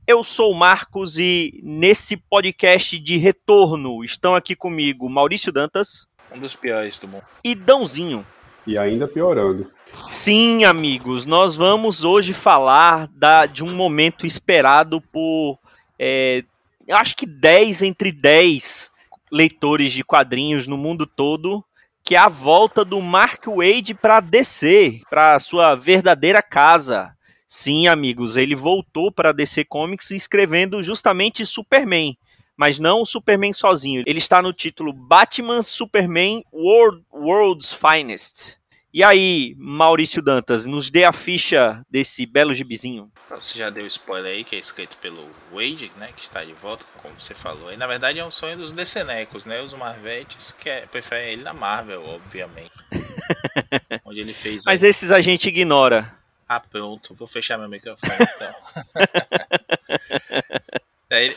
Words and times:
Eu 0.07 0.25
sou 0.25 0.53
o 0.53 0.57
Marcos 0.57 1.19
e 1.19 1.61
nesse 1.63 2.17
podcast 2.17 2.99
de 2.99 3.19
retorno 3.19 4.03
estão 4.03 4.35
aqui 4.35 4.57
comigo 4.57 5.07
Maurício 5.07 5.53
Dantas. 5.53 6.08
Um 6.35 6.39
dos 6.39 6.55
piores 6.55 6.99
do 6.99 7.09
mundo. 7.09 7.25
E 7.43 7.55
Dãozinho. 7.55 8.27
E 8.67 8.77
ainda 8.77 9.09
piorando. 9.09 9.71
Sim, 10.07 10.65
amigos, 10.65 11.25
nós 11.25 11.57
vamos 11.57 12.05
hoje 12.05 12.35
falar 12.35 13.09
da, 13.09 13.47
de 13.47 13.65
um 13.65 13.75
momento 13.75 14.27
esperado 14.27 15.01
por, 15.01 15.59
é, 15.99 16.45
acho 16.91 17.17
que 17.17 17.27
10 17.27 17.83
entre 17.83 18.13
10 18.13 18.91
leitores 19.33 19.93
de 19.93 20.05
quadrinhos 20.05 20.67
no 20.67 20.77
mundo 20.77 21.07
todo, 21.07 21.65
que 22.05 22.15
é 22.15 22.19
a 22.19 22.29
volta 22.29 22.85
do 22.85 23.01
Mark 23.01 23.45
Wade 23.47 23.95
para 23.95 24.21
DC, 24.21 25.03
para 25.11 25.39
sua 25.39 25.75
verdadeira 25.75 26.43
casa. 26.43 27.15
Sim, 27.47 27.87
amigos, 27.87 28.37
ele 28.37 28.55
voltou 28.55 29.11
para 29.11 29.33
DC 29.33 29.65
Comics 29.65 30.11
escrevendo 30.11 30.83
justamente 30.83 31.47
Superman 31.47 32.17
mas 32.59 32.81
não 32.81 33.03
o 33.03 33.07
Superman 33.07 33.53
sozinho. 33.53 34.03
Ele 34.05 34.19
está 34.19 34.43
no 34.43 34.53
título 34.53 34.93
Batman 34.93 35.63
Superman 35.63 36.45
World, 36.53 37.05
World's 37.13 37.73
Finest. 37.73 38.59
E 38.93 39.05
aí, 39.05 39.55
Maurício 39.59 40.21
Dantas, 40.21 40.65
nos 40.65 40.91
dê 40.91 41.05
a 41.05 41.13
ficha 41.13 41.85
desse 41.89 42.27
belo 42.27 42.53
gibizinho. 42.53 43.13
Você 43.31 43.59
já 43.59 43.71
deu 43.71 43.87
spoiler 43.87 44.33
aí, 44.33 44.43
que 44.43 44.57
é 44.57 44.59
escrito 44.59 44.97
pelo 44.97 45.31
Wade, 45.53 45.93
né, 45.99 46.11
que 46.17 46.23
está 46.23 46.43
de 46.43 46.55
volta, 46.55 46.85
como 47.01 47.15
você 47.17 47.35
falou. 47.35 47.73
E 47.73 47.77
na 47.77 47.87
verdade 47.87 48.19
é 48.19 48.25
um 48.25 48.31
sonho 48.31 48.57
dos 48.57 48.73
decenecos, 48.73 49.45
né, 49.45 49.61
os 49.61 49.75
Marvetes, 49.75 50.51
que 50.51 50.69
é, 50.69 50.87
preferem 50.87 51.35
ele 51.35 51.45
na 51.45 51.53
Marvel, 51.53 52.03
obviamente. 52.03 52.73
Onde 54.05 54.21
ele 54.21 54.35
fez... 54.35 54.65
Mas 54.65 54.83
esses 54.83 55.13
a 55.13 55.21
gente 55.21 55.49
ignora. 55.49 56.13
Ah, 56.49 56.59
pronto, 56.59 57.15
vou 57.15 57.29
fechar 57.29 57.59
meu 57.59 57.69
microfone 57.69 58.15
então. 58.15 58.55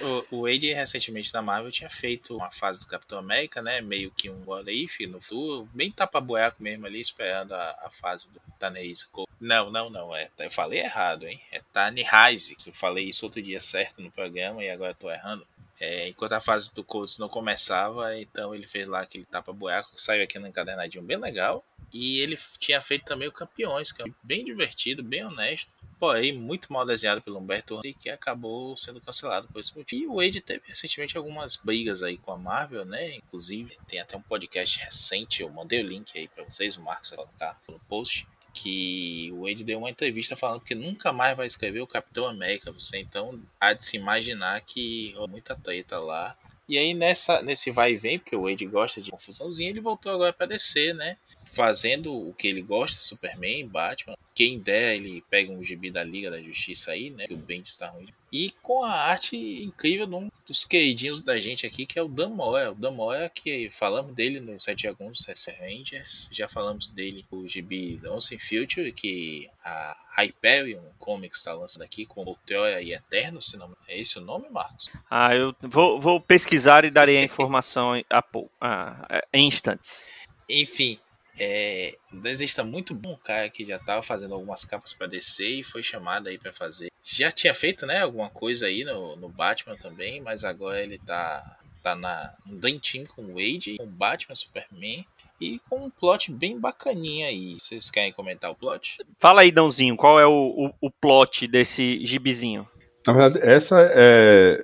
o, 0.03 0.25
o 0.31 0.41
Wade 0.43 0.73
recentemente 0.73 1.33
na 1.33 1.41
Marvel 1.41 1.71
tinha 1.71 1.89
feito 1.89 2.35
uma 2.35 2.51
fase 2.51 2.81
do 2.81 2.87
Capitão 2.87 3.19
América, 3.19 3.61
né? 3.61 3.81
Meio 3.81 4.11
que 4.11 4.29
um 4.29 4.43
what 4.45 4.69
if 4.71 4.99
no 5.01 5.21
futuro, 5.21 5.69
bem 5.73 5.91
tapa-boiaco 5.91 6.61
mesmo 6.61 6.85
ali, 6.85 7.01
esperando 7.01 7.53
a, 7.53 7.79
a 7.83 7.89
fase 7.89 8.29
do 8.29 8.41
Tanese. 8.59 9.05
Não, 9.39 9.69
não, 9.71 9.89
não. 9.89 10.15
É, 10.15 10.29
eu 10.39 10.51
falei 10.51 10.79
errado, 10.79 11.27
hein? 11.27 11.41
É 11.51 11.61
Tani 11.73 12.03
Heise. 12.03 12.55
Eu 12.65 12.73
falei 12.73 13.09
isso 13.09 13.25
outro 13.25 13.41
dia 13.41 13.59
certo 13.59 14.01
no 14.01 14.11
programa 14.11 14.63
e 14.63 14.69
agora 14.69 14.93
tô 14.93 15.09
errando. 15.09 15.45
É, 15.79 16.09
enquanto 16.09 16.33
a 16.33 16.39
fase 16.39 16.71
do 16.75 16.83
Colts 16.83 17.17
não 17.17 17.27
começava, 17.27 18.15
então 18.19 18.53
ele 18.53 18.67
fez 18.67 18.87
lá 18.87 19.01
aquele 19.01 19.25
tapa-boiaco 19.25 19.95
que 19.95 19.99
saiu 20.01 20.23
aqui 20.23 20.37
no 20.37 20.47
encadernadinho 20.47 21.03
bem 21.03 21.17
legal. 21.17 21.65
E 21.93 22.19
ele 22.19 22.37
tinha 22.59 22.81
feito 22.81 23.05
também 23.05 23.27
o 23.27 23.31
Campeões, 23.31 23.91
que 23.91 24.01
é 24.01 24.05
bem 24.23 24.45
divertido, 24.45 25.03
bem 25.03 25.25
honesto 25.25 25.73
porém 26.01 26.33
muito 26.33 26.73
mal 26.73 26.83
desenhado 26.83 27.21
pelo 27.21 27.37
Humberto 27.37 27.79
e 27.85 27.93
que 27.93 28.09
acabou 28.09 28.75
sendo 28.75 28.99
cancelado 28.99 29.47
por 29.47 29.59
esse 29.59 29.77
motivo. 29.77 30.01
E 30.01 30.07
o 30.07 30.15
Wade 30.15 30.41
teve 30.41 30.63
recentemente 30.65 31.15
algumas 31.15 31.55
brigas 31.55 32.01
aí 32.01 32.17
com 32.17 32.31
a 32.31 32.37
Marvel, 32.37 32.83
né? 32.83 33.17
Inclusive, 33.17 33.77
tem 33.87 33.99
até 33.99 34.17
um 34.17 34.21
podcast 34.21 34.79
recente, 34.79 35.43
eu 35.43 35.49
mandei 35.51 35.79
o 35.79 35.87
link 35.87 36.17
aí 36.17 36.27
para 36.27 36.43
vocês, 36.43 36.75
o 36.75 36.81
Marcos 36.81 37.11
vai 37.11 37.17
colocar 37.17 37.61
no 37.69 37.79
post, 37.81 38.27
que 38.51 39.29
o 39.33 39.43
Wade 39.43 39.63
deu 39.63 39.77
uma 39.77 39.91
entrevista 39.91 40.35
falando 40.35 40.61
que 40.61 40.73
nunca 40.73 41.13
mais 41.13 41.37
vai 41.37 41.45
escrever 41.45 41.81
o 41.81 41.87
Capitão 41.87 42.27
América. 42.27 42.71
Você 42.71 42.97
então 42.97 43.39
há 43.59 43.73
de 43.73 43.85
se 43.85 43.95
imaginar 43.95 44.59
que 44.61 45.13
muita 45.29 45.55
treta 45.55 45.99
lá. 45.99 46.35
E 46.67 46.79
aí 46.79 46.95
nessa, 46.95 47.43
nesse 47.43 47.69
vai 47.69 47.93
e 47.93 47.97
vem, 47.97 48.17
porque 48.17 48.35
o 48.35 48.49
Wade 48.49 48.65
gosta 48.65 48.99
de 48.99 49.11
confusãozinha, 49.11 49.69
ele 49.69 49.79
voltou 49.79 50.11
agora 50.11 50.33
para 50.33 50.47
descer, 50.47 50.95
né? 50.95 51.15
Fazendo 51.45 52.13
o 52.13 52.33
que 52.33 52.47
ele 52.47 52.61
gosta, 52.61 53.01
Superman, 53.01 53.67
Batman. 53.67 54.17
Quem 54.33 54.59
der, 54.59 54.95
ele 54.95 55.23
pega 55.29 55.51
um 55.51 55.63
gibi 55.63 55.91
da 55.91 56.03
Liga 56.03 56.31
da 56.31 56.41
Justiça 56.41 56.91
aí, 56.91 57.09
né? 57.09 57.27
Que 57.27 57.33
o 57.33 57.37
Bendis 57.37 57.71
está 57.71 57.87
ruim. 57.87 58.07
E 58.31 58.51
com 58.61 58.83
a 58.83 58.93
arte 58.93 59.35
incrível 59.35 60.07
de 60.07 60.15
um 60.15 60.31
dos 60.47 60.63
queridinhos 60.63 61.21
da 61.21 61.37
gente 61.37 61.65
aqui, 61.65 61.85
que 61.85 61.99
é 61.99 62.01
o 62.01 62.07
Dan 62.07 62.29
Moore. 62.29 62.69
O 62.69 62.75
Dan 62.75 62.91
Moore, 62.91 63.29
que 63.29 63.69
falamos 63.71 64.15
dele 64.15 64.39
no 64.39 64.59
7 64.59 64.87
Agundos 64.87 65.27
Rangers, 65.59 66.29
já 66.31 66.47
falamos 66.47 66.89
dele 66.89 67.25
no 67.29 67.45
gibi 67.45 67.99
Once 68.05 68.33
in 68.33 68.39
Future, 68.39 68.91
que 68.93 69.49
a 69.63 69.97
Hyperion 70.17 70.83
Comics 70.97 71.39
está 71.39 71.53
lançando 71.53 71.83
aqui 71.83 72.05
com 72.05 72.23
Ultróia 72.23 72.81
e 72.81 72.93
Eterno, 72.93 73.41
se 73.41 73.57
não 73.57 73.75
é 73.87 73.99
esse 73.99 74.17
o 74.17 74.21
nome, 74.21 74.49
Marcos? 74.49 74.89
Ah, 75.09 75.35
eu 75.35 75.53
vou, 75.61 75.99
vou 75.99 76.21
pesquisar 76.21 76.85
e 76.85 76.89
darei 76.89 77.17
a 77.17 77.23
informação 77.23 77.93
a, 77.93 78.03
a, 78.09 78.23
a, 78.61 79.27
a 79.33 79.37
instantes. 79.37 80.13
Enfim, 80.47 80.99
é, 81.43 81.95
o 82.13 82.17
desenhista 82.17 82.63
muito 82.63 82.93
bom, 82.93 83.17
cara, 83.17 83.49
que 83.49 83.65
já 83.65 83.77
estava 83.77 84.03
fazendo 84.03 84.35
algumas 84.35 84.63
capas 84.63 84.93
para 84.93 85.07
DC 85.07 85.43
e 85.43 85.63
foi 85.63 85.81
chamado 85.81 86.29
aí 86.29 86.37
para 86.37 86.53
fazer. 86.53 86.91
Já 87.03 87.31
tinha 87.31 87.51
feito, 87.51 87.83
né, 87.87 87.99
alguma 88.01 88.29
coisa 88.29 88.67
aí 88.67 88.83
no, 88.83 89.15
no 89.15 89.27
Batman 89.27 89.75
também, 89.75 90.21
mas 90.21 90.43
agora 90.43 90.83
ele 90.83 90.99
tá, 90.99 91.57
tá 91.81 91.95
na, 91.95 92.31
um 92.45 92.59
Team 92.59 93.07
com 93.07 93.23
o 93.23 93.33
Wade, 93.33 93.77
com 93.79 93.87
Batman, 93.87 94.35
Superman 94.35 95.03
e 95.39 95.57
com 95.67 95.85
um 95.85 95.89
plot 95.89 96.31
bem 96.31 96.59
bacaninha 96.59 97.25
aí. 97.25 97.55
Vocês 97.59 97.89
querem 97.89 98.13
comentar 98.13 98.51
o 98.51 98.55
plot? 98.55 98.99
Fala 99.19 99.41
aí, 99.41 99.51
Dãozinho, 99.51 99.97
qual 99.97 100.19
é 100.19 100.27
o, 100.27 100.67
o, 100.79 100.87
o 100.87 100.91
plot 100.91 101.47
desse 101.47 102.05
gibizinho? 102.05 102.67
Na 103.07 103.13
verdade, 103.13 103.43
essa 103.43 103.81
é 103.95 104.63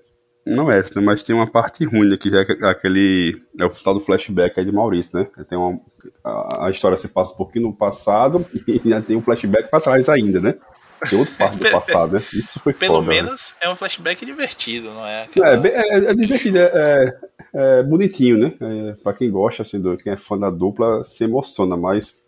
não 0.56 0.72
é, 0.72 0.82
né, 0.82 1.02
mas 1.02 1.24
tem 1.24 1.36
uma 1.36 1.48
parte 1.48 1.86
ruim 1.86 2.14
aqui, 2.14 2.30
já 2.30 2.42
é 2.42 2.70
aquele. 2.70 3.42
É 3.60 3.66
o 3.66 3.70
tal 3.70 3.94
do 3.94 4.00
flashback 4.00 4.60
aí 4.60 4.66
de 4.66 4.72
Maurício, 4.72 5.20
né? 5.20 5.28
Tem 5.50 5.58
uma, 5.58 5.80
a, 6.24 6.68
a, 6.68 6.72
história 6.72 6.98
se 6.98 7.10
passa 7.10 7.34
um 7.34 7.38
pouquinho 7.38 7.68
no 7.68 7.74
passado 7.74 8.46
e 8.68 8.82
ainda 8.84 9.02
tem 9.02 9.16
um 9.16 9.22
flashback 9.22 9.70
pra 9.70 9.82
trás 9.82 10.10
ainda, 10.10 10.40
né? 10.40 10.56
Tem 11.10 11.20
outra 11.20 11.34
parte 11.36 11.58
do 11.58 11.70
passado, 11.70 12.14
né? 12.14 12.24
Isso 12.34 12.60
foi 12.60 12.74
Pelo 12.74 12.96
foda, 12.96 13.08
né? 13.08 13.22
menos 13.22 13.56
né? 13.62 13.68
é 13.68 13.70
um 13.70 13.76
flashback 13.76 14.26
divertido, 14.26 14.88
não 14.88 15.06
é? 15.06 15.24
Aquela... 15.24 15.68
É, 15.68 15.70
é, 15.70 15.98
é, 16.10 16.14
divertido, 16.14 16.58
é, 16.58 17.20
é, 17.54 17.84
bonitinho, 17.84 18.38
né? 18.38 18.54
É, 18.60 18.96
pra 19.04 19.14
quem 19.14 19.30
gosta, 19.30 19.62
assim, 19.62 19.80
do, 19.80 19.96
quem 19.98 20.14
é 20.14 20.18
fã 20.18 20.38
da 20.38 20.50
dupla, 20.50 21.04
se 21.06 21.24
emociona, 21.24 21.78
mas 21.78 22.20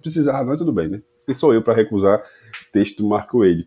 precisava, 0.00 0.44
mas 0.44 0.58
tudo 0.58 0.72
bem, 0.72 0.88
né? 0.88 1.02
Quem 1.24 1.34
sou 1.34 1.54
eu 1.54 1.62
para 1.62 1.74
recusar 1.74 2.22
texto 2.72 3.02
do 3.02 3.08
Marco 3.08 3.38
Wade? 3.38 3.66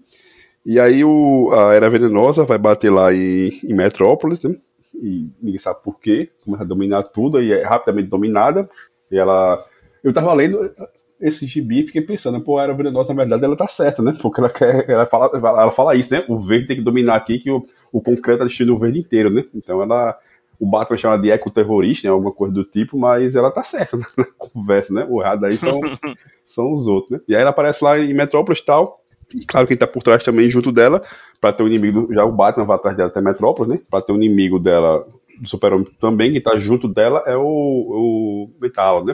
E 0.66 0.80
aí 0.80 1.04
o, 1.04 1.52
a 1.54 1.74
Era 1.74 1.90
Venenosa 1.90 2.44
vai 2.44 2.58
bater 2.58 2.90
lá 2.90 3.14
em, 3.14 3.60
em 3.64 3.74
Metrópolis, 3.74 4.42
né? 4.42 4.56
E 4.96 5.30
ninguém 5.42 5.60
sabe 5.60 5.84
por 5.84 6.00
quê, 6.00 6.32
começa 6.44 6.64
a 6.64 6.68
dominar 6.68 7.04
tudo 7.04 7.42
e 7.42 7.52
é 7.52 7.64
rapidamente 7.64 8.10
dominada. 8.10 8.68
E 9.12 9.18
ela. 9.18 9.64
Eu 10.04 10.12
tava 10.12 10.34
lendo 10.34 10.72
esse 11.20 11.46
gibi 11.46 11.80
e 11.80 11.84
fiquei 11.84 12.02
pensando, 12.02 12.42
pô, 12.42 12.58
a 12.58 12.64
Era 12.64 12.74
Venenosa, 12.74 13.14
na 13.14 13.22
verdade, 13.22 13.46
ela 13.46 13.56
tá 13.56 13.68
certa, 13.68 14.02
né? 14.02 14.18
Porque 14.20 14.40
ela 14.40 14.50
quer. 14.50 14.90
Ela 14.90 15.06
fala, 15.06 15.30
ela 15.34 15.72
fala 15.72 15.96
isso, 15.96 16.12
né? 16.14 16.26
O 16.28 16.40
verde 16.40 16.68
tem 16.68 16.78
que 16.78 16.82
dominar 16.82 17.16
aqui, 17.16 17.40
que 17.40 17.52
o, 17.52 17.64
o 17.92 18.02
concreto 18.02 18.40
tá 18.40 18.46
destruindo 18.46 18.76
o 18.76 18.80
verde 18.80 19.00
inteiro, 19.00 19.30
né? 19.30 19.44
Então 19.54 19.82
ela. 19.82 20.18
O 20.58 20.66
Batman 20.66 20.96
chama 20.96 21.20
de 21.20 21.30
ecoterrorista, 21.30 22.08
né? 22.08 22.14
Alguma 22.14 22.32
coisa 22.32 22.54
do 22.54 22.64
tipo, 22.64 22.98
mas 22.98 23.36
ela 23.36 23.52
tá 23.52 23.62
certa 23.62 23.98
na 24.18 24.26
conversa, 24.38 24.94
né? 24.94 25.06
O 25.10 25.22
errado 25.22 25.46
aí 25.46 25.58
são, 25.58 25.82
são 26.46 26.74
os 26.74 26.88
outros, 26.88 27.12
né? 27.12 27.20
E 27.28 27.36
aí 27.36 27.42
ela 27.42 27.50
aparece 27.50 27.84
lá 27.84 28.00
em 28.00 28.14
Metrópolis 28.14 28.60
e 28.60 28.66
tal. 28.66 29.05
E 29.36 29.46
claro, 29.46 29.68
quem 29.68 29.76
tá 29.76 29.86
por 29.86 30.02
trás 30.02 30.24
também, 30.24 30.50
junto 30.50 30.72
dela, 30.72 31.02
para 31.42 31.52
ter 31.52 31.64
um 31.64 31.68
inimigo, 31.68 32.08
já 32.14 32.24
o 32.24 32.32
Batman 32.32 32.66
vai 32.66 32.78
atrás 32.78 32.96
dela 32.96 33.10
até 33.10 33.22
Metrópolis, 33.22 33.74
né? 33.74 33.82
Pra 33.90 34.02
ter 34.02 34.14
um 34.14 34.16
inimigo 34.16 34.60
dela, 34.60 35.06
do 35.40 35.48
Super-Homem 35.48 35.88
também, 36.00 36.32
quem 36.32 36.42
tá 36.42 36.58
junto 36.58 36.88
dela 36.88 37.22
é 37.26 37.36
o, 37.36 37.44
o 37.44 38.52
Metal, 38.62 39.04
né? 39.04 39.14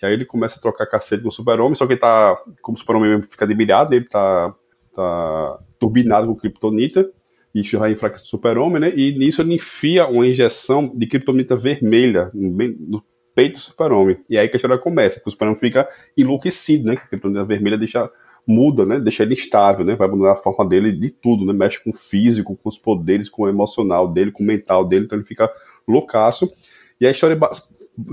E 0.00 0.04
aí 0.04 0.12
ele 0.12 0.26
começa 0.26 0.58
a 0.58 0.60
trocar 0.60 0.86
cacete 0.86 1.22
com 1.22 1.30
o 1.30 1.32
Super-Homem, 1.32 1.74
só 1.74 1.86
que 1.86 1.94
ele 1.94 2.00
tá, 2.00 2.36
como 2.60 2.76
o 2.76 2.78
Super-Homem 2.78 3.22
fica 3.22 3.46
debilhado, 3.46 3.94
ele 3.94 4.04
tá, 4.04 4.54
tá 4.94 5.58
turbinado 5.80 6.26
com 6.26 6.36
Kryptonita, 6.36 7.10
e 7.54 7.60
isso 7.60 7.78
vai 7.78 7.92
enfraquecer 7.92 8.26
o 8.26 8.28
Super-Homem, 8.28 8.80
né? 8.80 8.92
E 8.94 9.16
nisso 9.16 9.40
ele 9.40 9.54
enfia 9.54 10.06
uma 10.06 10.26
injeção 10.26 10.92
de 10.94 11.06
Kryptonita 11.06 11.56
vermelha, 11.56 12.30
no 12.34 13.02
respeita 13.36 13.58
o 13.58 13.60
super-homem. 13.60 14.16
E 14.28 14.38
aí 14.38 14.48
que 14.48 14.56
a 14.56 14.58
história 14.58 14.78
começa, 14.78 15.20
que 15.20 15.28
o 15.28 15.30
super-homem 15.30 15.60
fica 15.60 15.86
enlouquecido, 16.16 16.86
né? 16.86 16.96
Porque 16.96 17.38
a 17.38 17.44
vermelha 17.44 17.76
deixa 17.76 18.10
muda, 18.46 18.86
né? 18.86 19.00
Deixa 19.00 19.24
ele 19.24 19.34
instável, 19.34 19.84
né? 19.84 19.96
Vai 19.96 20.08
mudar 20.08 20.32
a 20.32 20.36
forma 20.36 20.64
dele 20.66 20.92
de 20.92 21.10
tudo, 21.10 21.44
né? 21.44 21.52
Mexe 21.52 21.82
com 21.82 21.90
o 21.90 21.94
físico, 21.94 22.56
com 22.56 22.68
os 22.68 22.78
poderes, 22.78 23.28
com 23.28 23.42
o 23.42 23.48
emocional 23.48 24.06
dele, 24.08 24.30
com 24.30 24.42
o 24.42 24.46
mental 24.46 24.84
dele, 24.84 25.06
então 25.06 25.18
ele 25.18 25.26
fica 25.26 25.50
loucaço. 25.88 26.48
E 27.00 27.06
a 27.06 27.10
história 27.10 27.36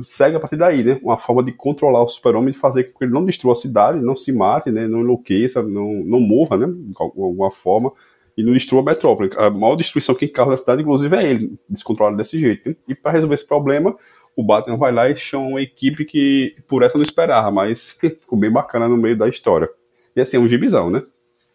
segue 0.01 0.35
a 0.35 0.39
partir 0.39 0.55
daí, 0.55 0.83
né? 0.83 0.99
Uma 1.03 1.17
forma 1.17 1.43
de 1.43 1.51
controlar 1.51 2.01
o 2.01 2.07
super-homem, 2.07 2.51
de 2.51 2.57
fazer 2.57 2.85
com 2.85 2.97
que 2.97 3.05
ele 3.05 3.13
não 3.13 3.23
destrua 3.23 3.53
a 3.53 3.55
cidade, 3.55 4.01
não 4.01 4.15
se 4.15 4.31
mate, 4.31 4.71
né? 4.71 4.87
Não 4.87 5.01
enlouqueça, 5.01 5.61
não, 5.61 5.93
não 6.03 6.19
morra, 6.19 6.57
né? 6.57 6.67
De 6.67 6.93
alguma 6.97 7.51
forma. 7.51 7.91
E 8.35 8.43
não 8.43 8.53
destrua 8.53 8.81
a 8.81 8.85
metrópole. 8.85 9.29
A 9.37 9.51
maior 9.51 9.75
destruição 9.75 10.15
que 10.15 10.27
causa 10.27 10.51
da 10.51 10.57
cidade, 10.57 10.81
inclusive, 10.81 11.15
é 11.15 11.29
ele, 11.29 11.53
descontrolado 11.69 12.17
desse 12.17 12.39
jeito. 12.39 12.69
Né? 12.69 12.75
E 12.87 12.95
para 12.95 13.11
resolver 13.11 13.35
esse 13.35 13.47
problema, 13.47 13.95
o 14.35 14.43
Batman 14.43 14.77
vai 14.77 14.91
lá 14.91 15.07
e 15.07 15.15
chama 15.15 15.45
uma 15.45 15.61
equipe 15.61 16.03
que 16.03 16.55
por 16.67 16.81
essa 16.81 16.97
não 16.97 17.03
esperava, 17.03 17.51
mas 17.51 17.91
ficou 18.01 18.39
bem 18.39 18.51
bacana 18.51 18.87
no 18.87 18.97
meio 18.97 19.15
da 19.15 19.27
história. 19.27 19.69
E 20.15 20.21
assim, 20.21 20.37
é 20.37 20.39
um 20.39 20.47
gibizão, 20.47 20.89
né? 20.89 21.01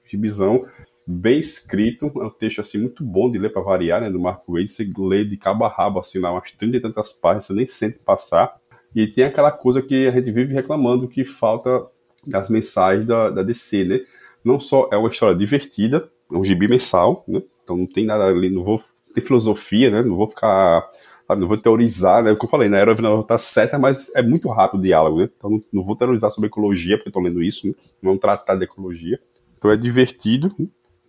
Gibizão 0.06 0.66
bem 1.10 1.40
escrito, 1.40 2.12
é 2.16 2.24
um 2.26 2.30
texto 2.30 2.60
assim 2.60 2.76
muito 2.78 3.02
bom 3.02 3.30
de 3.30 3.38
ler 3.38 3.50
para 3.50 3.62
variar, 3.62 4.02
né, 4.02 4.10
do 4.10 4.20
Marco 4.20 4.52
Wade, 4.52 4.70
você 4.70 4.86
lê 4.98 5.24
de 5.24 5.38
cabo 5.38 5.64
a 5.64 5.68
rabo, 5.68 5.98
assim, 5.98 6.18
lá 6.18 6.30
umas 6.30 6.50
30 6.50 6.76
e 6.76 6.80
tantas 6.80 7.14
páginas, 7.14 7.46
você 7.46 7.54
nem 7.54 7.64
sente 7.64 7.98
passar, 8.04 8.60
e 8.94 9.06
tem 9.06 9.24
aquela 9.24 9.50
coisa 9.50 9.80
que 9.80 10.06
a 10.06 10.10
gente 10.10 10.30
vive 10.30 10.52
reclamando 10.52 11.08
que 11.08 11.24
falta 11.24 11.86
das 12.26 12.50
mensagens 12.50 13.06
da, 13.06 13.30
da 13.30 13.42
DC, 13.42 13.84
né, 13.84 14.00
não 14.44 14.60
só 14.60 14.90
é 14.92 14.98
uma 14.98 15.08
história 15.08 15.34
divertida, 15.34 16.10
é 16.30 16.36
um 16.36 16.44
gibi 16.44 16.68
mensal, 16.68 17.24
né, 17.26 17.42
então 17.64 17.74
não 17.74 17.86
tem 17.86 18.04
nada 18.04 18.26
ali, 18.26 18.50
não 18.50 18.62
vou, 18.62 18.78
tem 19.14 19.24
filosofia, 19.24 19.88
né, 19.88 20.02
não 20.02 20.14
vou 20.14 20.26
ficar, 20.26 20.90
sabe, 21.28 21.42
não 21.42 21.48
vou 21.48 21.58
teorizar, 21.58 22.24
né, 22.24 22.34
como 22.34 22.46
eu 22.46 22.50
falei, 22.50 22.68
na 22.68 22.78
era 22.78 22.96
final 22.96 23.22
tá 23.22 23.38
certa, 23.38 23.78
mas 23.78 24.10
é 24.14 24.22
muito 24.22 24.48
rápido 24.48 24.80
o 24.80 24.82
diálogo, 24.82 25.20
né, 25.20 25.28
então 25.36 25.62
não, 25.70 25.84
vou 25.84 25.94
teorizar 25.94 26.30
sobre 26.30 26.48
ecologia, 26.48 26.96
porque 26.96 27.10
eu 27.10 27.12
tô 27.12 27.20
lendo 27.20 27.42
isso, 27.42 27.68
né, 27.68 27.74
não 28.02 28.12
é 28.12 28.14
um 28.14 28.18
tratado 28.18 28.58
de 28.58 28.64
ecologia, 28.64 29.20
então 29.56 29.70
é 29.70 29.76
divertido, 29.76 30.50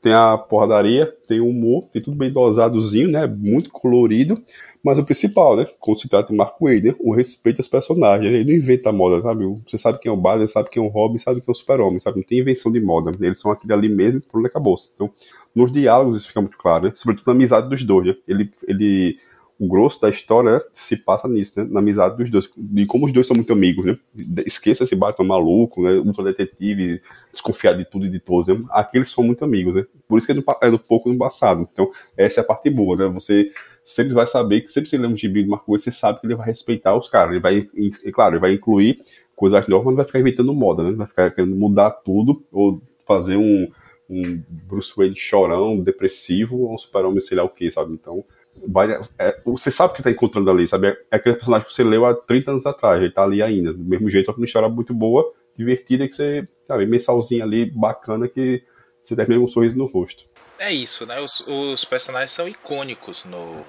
tem 0.01 0.13
a 0.13 0.37
porradaria, 0.37 1.13
tem 1.27 1.39
o 1.39 1.47
humor, 1.47 1.87
tem 1.91 2.01
tudo 2.01 2.15
bem 2.15 2.31
dosadozinho, 2.31 3.11
né? 3.11 3.27
Muito 3.27 3.69
colorido. 3.69 4.41
Mas 4.83 4.97
o 4.97 5.03
principal, 5.03 5.57
né? 5.57 5.67
Quando 5.77 5.99
se 5.99 6.07
trata 6.07 6.31
de 6.31 6.37
Mark 6.37 6.55
Wade, 6.59 6.89
né? 6.89 6.95
o 6.99 7.13
respeito 7.13 7.59
aos 7.59 7.67
personagens. 7.67 8.31
Ele 8.31 8.45
não 8.45 8.53
inventa 8.53 8.91
moda, 8.93 9.21
sabe? 9.21 9.45
Você 9.67 9.77
sabe 9.77 9.99
quem 9.99 10.09
é 10.09 10.13
o 10.13 10.17
Batman, 10.17 10.47
sabe 10.47 10.69
quem 10.69 10.81
é 10.81 10.85
o 10.85 10.89
Robin, 10.89 11.19
sabe 11.19 11.41
quem 11.41 11.49
é 11.49 11.51
o 11.51 11.55
Super-Homem, 11.55 11.99
sabe? 11.99 12.17
Não 12.17 12.23
tem 12.23 12.39
invenção 12.39 12.71
de 12.71 12.79
moda. 12.79 13.11
Eles 13.19 13.41
são 13.41 13.51
aquele 13.51 13.73
ali 13.73 13.89
mesmo, 13.89 14.21
pronto, 14.21 14.45
acabou. 14.45 14.75
Então, 14.93 15.11
nos 15.53 15.69
diálogos 15.71 16.19
isso 16.19 16.27
fica 16.29 16.39
muito 16.39 16.57
claro, 16.57 16.85
né? 16.85 16.91
Sobretudo 16.95 17.27
na 17.27 17.33
amizade 17.33 17.69
dos 17.69 17.83
dois, 17.83 18.07
né? 18.07 18.15
Ele, 18.25 18.49
ele 18.67 19.17
o 19.59 19.67
grosso 19.67 19.99
da 19.99 20.09
história 20.09 20.61
se 20.71 20.95
passa 20.95 21.27
nisso, 21.27 21.59
né? 21.59 21.67
Na 21.69 21.81
amizade 21.81 22.15
dos 22.15 22.29
dois. 22.29 22.49
E 22.75 22.85
como 22.85 23.05
os 23.05 23.11
dois 23.11 23.27
são 23.27 23.35
muito 23.35 23.51
amigos, 23.51 23.85
né? 23.85 23.97
Esqueça 24.45 24.85
esse 24.85 24.95
Batman 24.95 25.27
maluco, 25.27 25.81
né? 25.81 25.95
Ultra 25.95 26.23
detetive, 26.23 27.01
desconfiado 27.33 27.77
de 27.77 27.83
tudo 27.83 28.05
e 28.05 28.09
de 28.09 28.21
todos, 28.21 28.47
né? 28.47 28.63
Aqueles 28.69 29.11
são 29.11 29.21
muito 29.21 29.43
amigos, 29.43 29.75
né? 29.75 29.85
Por 30.07 30.17
isso 30.17 30.25
que 30.25 30.31
é, 30.31 30.67
é 30.67 30.69
um 30.69 30.77
pouco 30.77 31.09
no 31.09 31.17
passado. 31.17 31.67
Então, 31.69 31.91
essa 32.15 32.39
é 32.39 32.41
a 32.41 32.45
parte 32.45 32.69
boa, 32.69 32.95
né? 32.95 33.07
Você 33.09 33.51
sempre 33.83 34.13
vai 34.13 34.25
saber 34.25 34.61
que 34.61 34.71
sempre 34.71 34.89
você 34.89 34.97
lê 34.97 35.07
um 35.07 35.17
gibi 35.17 35.43
de 35.43 35.49
coisa, 35.49 35.83
você 35.83 35.91
sabe 35.91 36.21
que 36.21 36.27
ele 36.27 36.35
vai 36.35 36.47
respeitar 36.47 36.95
os 36.95 37.09
caras. 37.09 37.31
Ele 37.31 37.41
vai, 37.41 37.67
e, 37.75 38.11
claro, 38.13 38.35
ele 38.35 38.41
vai 38.41 38.53
incluir 38.53 39.01
coisas 39.35 39.67
novas, 39.67 39.87
mas 39.87 39.91
não 39.91 39.97
vai 39.97 40.05
ficar 40.05 40.19
inventando 40.19 40.53
moda, 40.53 40.83
né? 40.83 40.91
Vai 40.91 41.07
ficar 41.07 41.31
querendo 41.31 41.57
mudar 41.57 41.91
tudo 41.91 42.41
ou 42.49 42.81
fazer 43.05 43.35
um, 43.35 43.69
um 44.09 44.41
Bruce 44.47 44.93
Wayne 44.95 45.17
chorão, 45.17 45.81
depressivo, 45.81 46.59
ou 46.59 46.75
um 46.75 46.77
super-homem, 46.77 47.19
sei 47.19 47.35
lá 47.35 47.43
o 47.43 47.49
que, 47.49 47.69
sabe? 47.69 47.91
Então, 47.91 48.23
vai, 48.67 48.91
é, 49.17 49.41
você 49.45 49.71
sabe 49.71 49.93
que 49.93 50.03
tá 50.03 50.11
encontrando 50.11 50.49
ali, 50.49 50.67
sabe? 50.67 50.87
É 51.11 51.15
aquele 51.15 51.35
personagem 51.35 51.67
que 51.67 51.73
você 51.73 51.83
leu 51.83 52.05
há 52.05 52.13
30 52.13 52.51
anos 52.51 52.65
atrás, 52.65 53.01
ele 53.01 53.11
tá 53.11 53.23
ali 53.23 53.41
ainda, 53.41 53.73
do 53.73 53.83
mesmo 53.83 54.09
jeito, 54.09 54.27
só 54.27 54.33
que 54.33 54.39
uma 54.39 54.45
história 54.45 54.69
muito 54.69 54.93
boa, 54.93 55.31
divertida, 55.57 56.07
que 56.07 56.15
você, 56.15 56.47
sabe, 56.67 56.85
mensalzinho 56.85 57.43
ali, 57.43 57.65
bacana, 57.65 58.27
que 58.27 58.63
você 59.01 59.15
termina 59.15 59.39
com 59.39 59.45
um 59.45 59.49
sorriso 59.49 59.77
no 59.77 59.85
rosto. 59.85 60.29
É 60.59 60.73
isso, 60.73 61.05
né? 61.05 61.21
Os, 61.21 61.39
os 61.47 61.85
personagens 61.85 62.31
são 62.31 62.45
icônicos 62.45 63.23
no, 63.23 63.65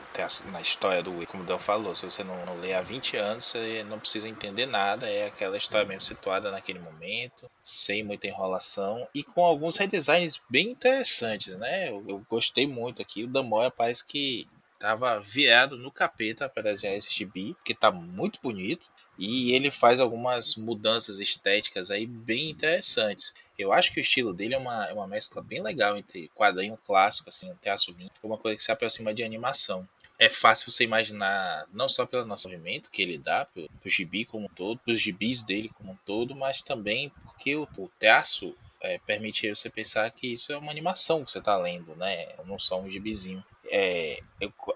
na 0.50 0.60
história 0.60 1.00
do 1.00 1.16
Wii, 1.18 1.26
como 1.26 1.44
o 1.44 1.46
Dan 1.46 1.56
falou. 1.56 1.94
Se 1.94 2.04
você 2.04 2.24
não, 2.24 2.44
não 2.44 2.58
lê 2.58 2.74
há 2.74 2.82
20 2.82 3.16
anos, 3.16 3.44
você 3.44 3.84
não 3.84 4.00
precisa 4.00 4.28
entender 4.28 4.66
nada. 4.66 5.08
É 5.08 5.28
aquela 5.28 5.56
história 5.56 5.86
mesmo 5.86 6.00
situada 6.00 6.50
naquele 6.50 6.80
momento, 6.80 7.48
sem 7.62 8.02
muita 8.02 8.26
enrolação 8.26 9.06
e 9.14 9.22
com 9.22 9.44
alguns 9.44 9.76
redesigns 9.76 10.40
bem 10.50 10.70
interessantes, 10.70 11.56
né? 11.56 11.90
Eu, 11.90 12.04
eu 12.08 12.26
gostei 12.28 12.66
muito 12.66 13.00
aqui. 13.00 13.22
O 13.22 13.28
Damoya 13.28 13.70
parece 13.70 14.04
que 14.04 14.48
tava 14.80 15.20
virado 15.20 15.76
no 15.76 15.92
capeta 15.92 16.48
para 16.48 16.62
desenhar 16.62 16.96
esse 16.96 17.12
gibi, 17.12 17.52
porque 17.54 17.74
tá 17.74 17.92
muito 17.92 18.40
bonito. 18.42 18.88
E 19.18 19.52
ele 19.52 19.70
faz 19.70 20.00
algumas 20.00 20.56
mudanças 20.56 21.20
estéticas 21.20 21.90
aí 21.90 22.06
bem 22.06 22.48
interessantes. 22.48 23.34
Eu 23.58 23.70
acho 23.70 23.92
que 23.92 24.00
o 24.00 24.02
estilo 24.02 24.32
dele 24.32 24.54
é 24.54 24.58
uma, 24.58 24.86
é 24.86 24.92
uma 24.94 25.06
mescla 25.06 25.42
bem 25.42 25.62
legal 25.62 25.98
entre 25.98 26.30
quadrinho 26.34 26.78
clássico, 26.78 27.28
assim, 27.28 27.52
um 27.52 27.56
traço 27.56 27.94
uma 28.22 28.38
coisa 28.38 28.56
que 28.56 28.64
se 28.64 28.72
aproxima 28.72 29.12
de 29.12 29.22
animação. 29.22 29.86
É 30.18 30.30
fácil 30.30 30.70
você 30.70 30.84
imaginar, 30.84 31.66
não 31.70 31.88
só 31.88 32.06
pelo 32.06 32.24
nosso 32.24 32.48
movimento 32.48 32.90
que 32.90 33.02
ele 33.02 33.18
dá, 33.18 33.44
pro, 33.44 33.68
pro 33.68 33.90
gibi 33.90 34.24
como 34.24 34.46
um 34.46 34.54
todo, 34.54 34.78
pros 34.78 34.98
gibis 34.98 35.42
dele 35.42 35.68
como 35.68 35.92
um 35.92 35.98
todo, 36.06 36.34
mas 36.34 36.62
também 36.62 37.10
porque 37.22 37.54
o, 37.56 37.68
o 37.76 37.90
traço 37.98 38.56
é, 38.80 38.98
permite 38.98 39.48
você 39.50 39.68
pensar 39.68 40.10
que 40.10 40.32
isso 40.32 40.52
é 40.52 40.56
uma 40.56 40.70
animação 40.70 41.24
que 41.24 41.30
você 41.30 41.38
está 41.38 41.56
lendo, 41.56 41.94
né? 41.96 42.28
Não 42.46 42.58
só 42.58 42.80
um 42.80 42.88
gibizinho 42.88 43.44
é, 43.70 44.20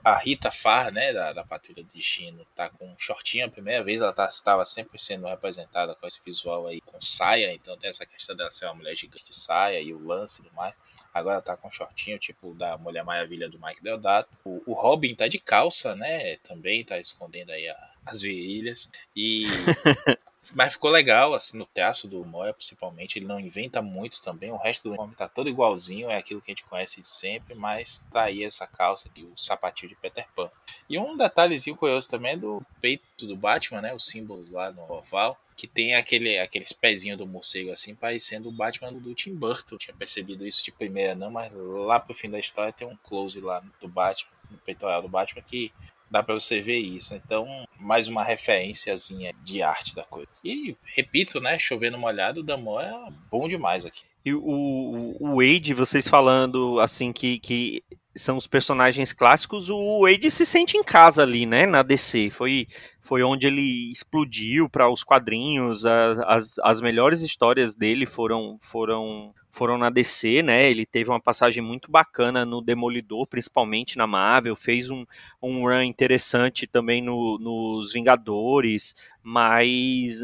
a 0.04 0.16
Rita 0.16 0.50
Farr, 0.50 0.92
né, 0.92 1.12
da, 1.12 1.32
da 1.32 1.44
Patrulha 1.44 1.82
de 1.82 1.94
Destino, 1.94 2.46
tá 2.54 2.70
com 2.70 2.86
um 2.86 2.94
shortinho 2.98 3.46
a 3.46 3.50
primeira 3.50 3.82
vez, 3.82 4.00
ela 4.00 4.12
tá, 4.12 4.26
estava 4.26 4.64
sempre 4.64 4.98
sendo 4.98 5.26
representada 5.26 5.94
com 5.94 6.06
esse 6.06 6.20
visual 6.24 6.66
aí, 6.68 6.80
com 6.80 7.02
saia, 7.02 7.52
então 7.52 7.76
tem 7.76 7.90
essa 7.90 8.06
questão 8.06 8.36
dela 8.36 8.52
ser 8.52 8.66
uma 8.66 8.74
mulher 8.74 8.94
gigante 8.94 9.24
de 9.24 9.34
saia 9.34 9.80
e 9.80 9.92
o 9.92 10.06
lance 10.06 10.40
e 10.40 10.44
tudo 10.44 10.54
mais. 10.54 10.74
Agora 11.12 11.42
tá 11.42 11.56
com 11.56 11.68
um 11.68 11.70
shortinho, 11.70 12.18
tipo 12.18 12.54
da 12.54 12.78
Mulher 12.78 13.04
Maravilha 13.04 13.48
do 13.48 13.58
Mike 13.60 13.82
Deodato. 13.82 14.36
O, 14.44 14.62
o 14.66 14.72
Robin 14.74 15.14
tá 15.14 15.28
de 15.28 15.38
calça, 15.38 15.94
né, 15.94 16.36
também 16.38 16.84
tá 16.84 16.98
escondendo 16.98 17.50
aí 17.50 17.68
a, 17.68 17.93
as 18.06 18.22
virilhas. 18.22 18.90
E 19.16 19.46
Mas 20.52 20.74
ficou 20.74 20.90
legal, 20.90 21.32
assim, 21.34 21.56
no 21.56 21.64
traço 21.64 22.06
do 22.06 22.24
Moya, 22.24 22.52
principalmente. 22.52 23.18
Ele 23.18 23.26
não 23.26 23.40
inventa 23.40 23.80
muito 23.80 24.22
também. 24.22 24.50
O 24.50 24.56
resto 24.56 24.90
do 24.90 24.96
nome 24.96 25.14
tá 25.14 25.28
todo 25.28 25.48
igualzinho, 25.48 26.10
é 26.10 26.18
aquilo 26.18 26.40
que 26.40 26.50
a 26.50 26.54
gente 26.54 26.64
conhece 26.64 27.00
de 27.00 27.08
sempre, 27.08 27.54
mas 27.54 28.04
tá 28.12 28.24
aí 28.24 28.44
essa 28.44 28.66
calça 28.66 29.08
aqui, 29.08 29.22
o 29.22 29.38
sapatinho 29.38 29.90
de 29.90 29.96
Peter 29.96 30.26
Pan. 30.34 30.50
E 30.88 30.98
um 30.98 31.16
detalhezinho 31.16 31.76
curioso 31.76 32.08
também 32.08 32.32
é 32.32 32.36
do 32.36 32.62
peito 32.80 33.26
do 33.26 33.36
Batman, 33.36 33.80
né? 33.80 33.94
O 33.94 34.00
símbolo 34.00 34.44
lá 34.50 34.70
no 34.70 34.90
oval. 34.90 35.38
Que 35.56 35.68
tem 35.68 35.94
aquele, 35.94 36.36
aqueles 36.36 36.72
pezinhos 36.72 37.16
do 37.16 37.28
morcego 37.28 37.70
assim, 37.70 37.94
parecendo 37.94 38.48
o 38.48 38.52
Batman 38.52 38.92
do 38.92 39.14
Tim 39.14 39.36
Burton. 39.36 39.76
Eu 39.76 39.78
tinha 39.78 39.96
percebido 39.96 40.44
isso 40.44 40.64
de 40.64 40.72
primeira, 40.72 41.14
não, 41.14 41.30
mas 41.30 41.52
lá 41.54 42.00
pro 42.00 42.12
fim 42.12 42.28
da 42.28 42.40
história 42.40 42.72
tem 42.72 42.86
um 42.86 42.96
close 42.96 43.40
lá 43.40 43.62
do 43.80 43.86
Batman, 43.86 44.32
no 44.50 44.58
peitoral 44.58 45.00
do 45.00 45.08
Batman, 45.08 45.42
que 45.42 45.72
dá 46.10 46.22
para 46.22 46.34
você 46.34 46.60
ver 46.60 46.78
isso. 46.78 47.14
Então, 47.14 47.46
mais 47.78 48.06
uma 48.08 48.22
referênciazinha 48.22 49.34
de 49.42 49.62
arte 49.62 49.94
da 49.94 50.04
coisa. 50.04 50.28
E, 50.44 50.76
repito, 50.94 51.40
né, 51.40 51.58
chovendo 51.58 51.98
molhado, 51.98 52.40
o 52.40 52.44
Damon 52.44 52.80
é 52.80 53.08
bom 53.30 53.48
demais 53.48 53.84
aqui. 53.84 54.02
E 54.24 54.32
o, 54.32 55.16
o 55.20 55.36
Wade, 55.36 55.74
vocês 55.74 56.08
falando 56.08 56.80
assim 56.80 57.12
que, 57.12 57.38
que 57.38 57.82
são 58.16 58.36
os 58.38 58.46
personagens 58.46 59.12
clássicos, 59.12 59.68
o 59.68 60.02
Wade 60.02 60.30
se 60.30 60.46
sente 60.46 60.76
em 60.76 60.82
casa 60.82 61.22
ali, 61.22 61.44
né, 61.44 61.66
na 61.66 61.82
DC. 61.82 62.30
Foi, 62.30 62.66
foi 63.04 63.22
onde 63.22 63.46
ele 63.46 63.92
explodiu 63.92 64.66
para 64.66 64.88
os 64.88 65.04
quadrinhos, 65.04 65.84
a, 65.84 66.24
as, 66.26 66.58
as 66.60 66.80
melhores 66.80 67.20
histórias 67.20 67.74
dele 67.76 68.06
foram, 68.06 68.58
foram 68.62 69.32
foram 69.50 69.78
na 69.78 69.88
DC, 69.88 70.42
né? 70.42 70.68
Ele 70.68 70.84
teve 70.84 71.10
uma 71.10 71.20
passagem 71.20 71.62
muito 71.62 71.88
bacana 71.88 72.44
no 72.44 72.60
Demolidor, 72.60 73.24
principalmente 73.28 73.96
na 73.96 74.04
Marvel, 74.04 74.56
fez 74.56 74.90
um, 74.90 75.04
um 75.40 75.62
run 75.62 75.82
interessante 75.82 76.66
também 76.66 77.00
no, 77.00 77.38
nos 77.38 77.92
Vingadores, 77.92 78.96
mas 79.22 80.18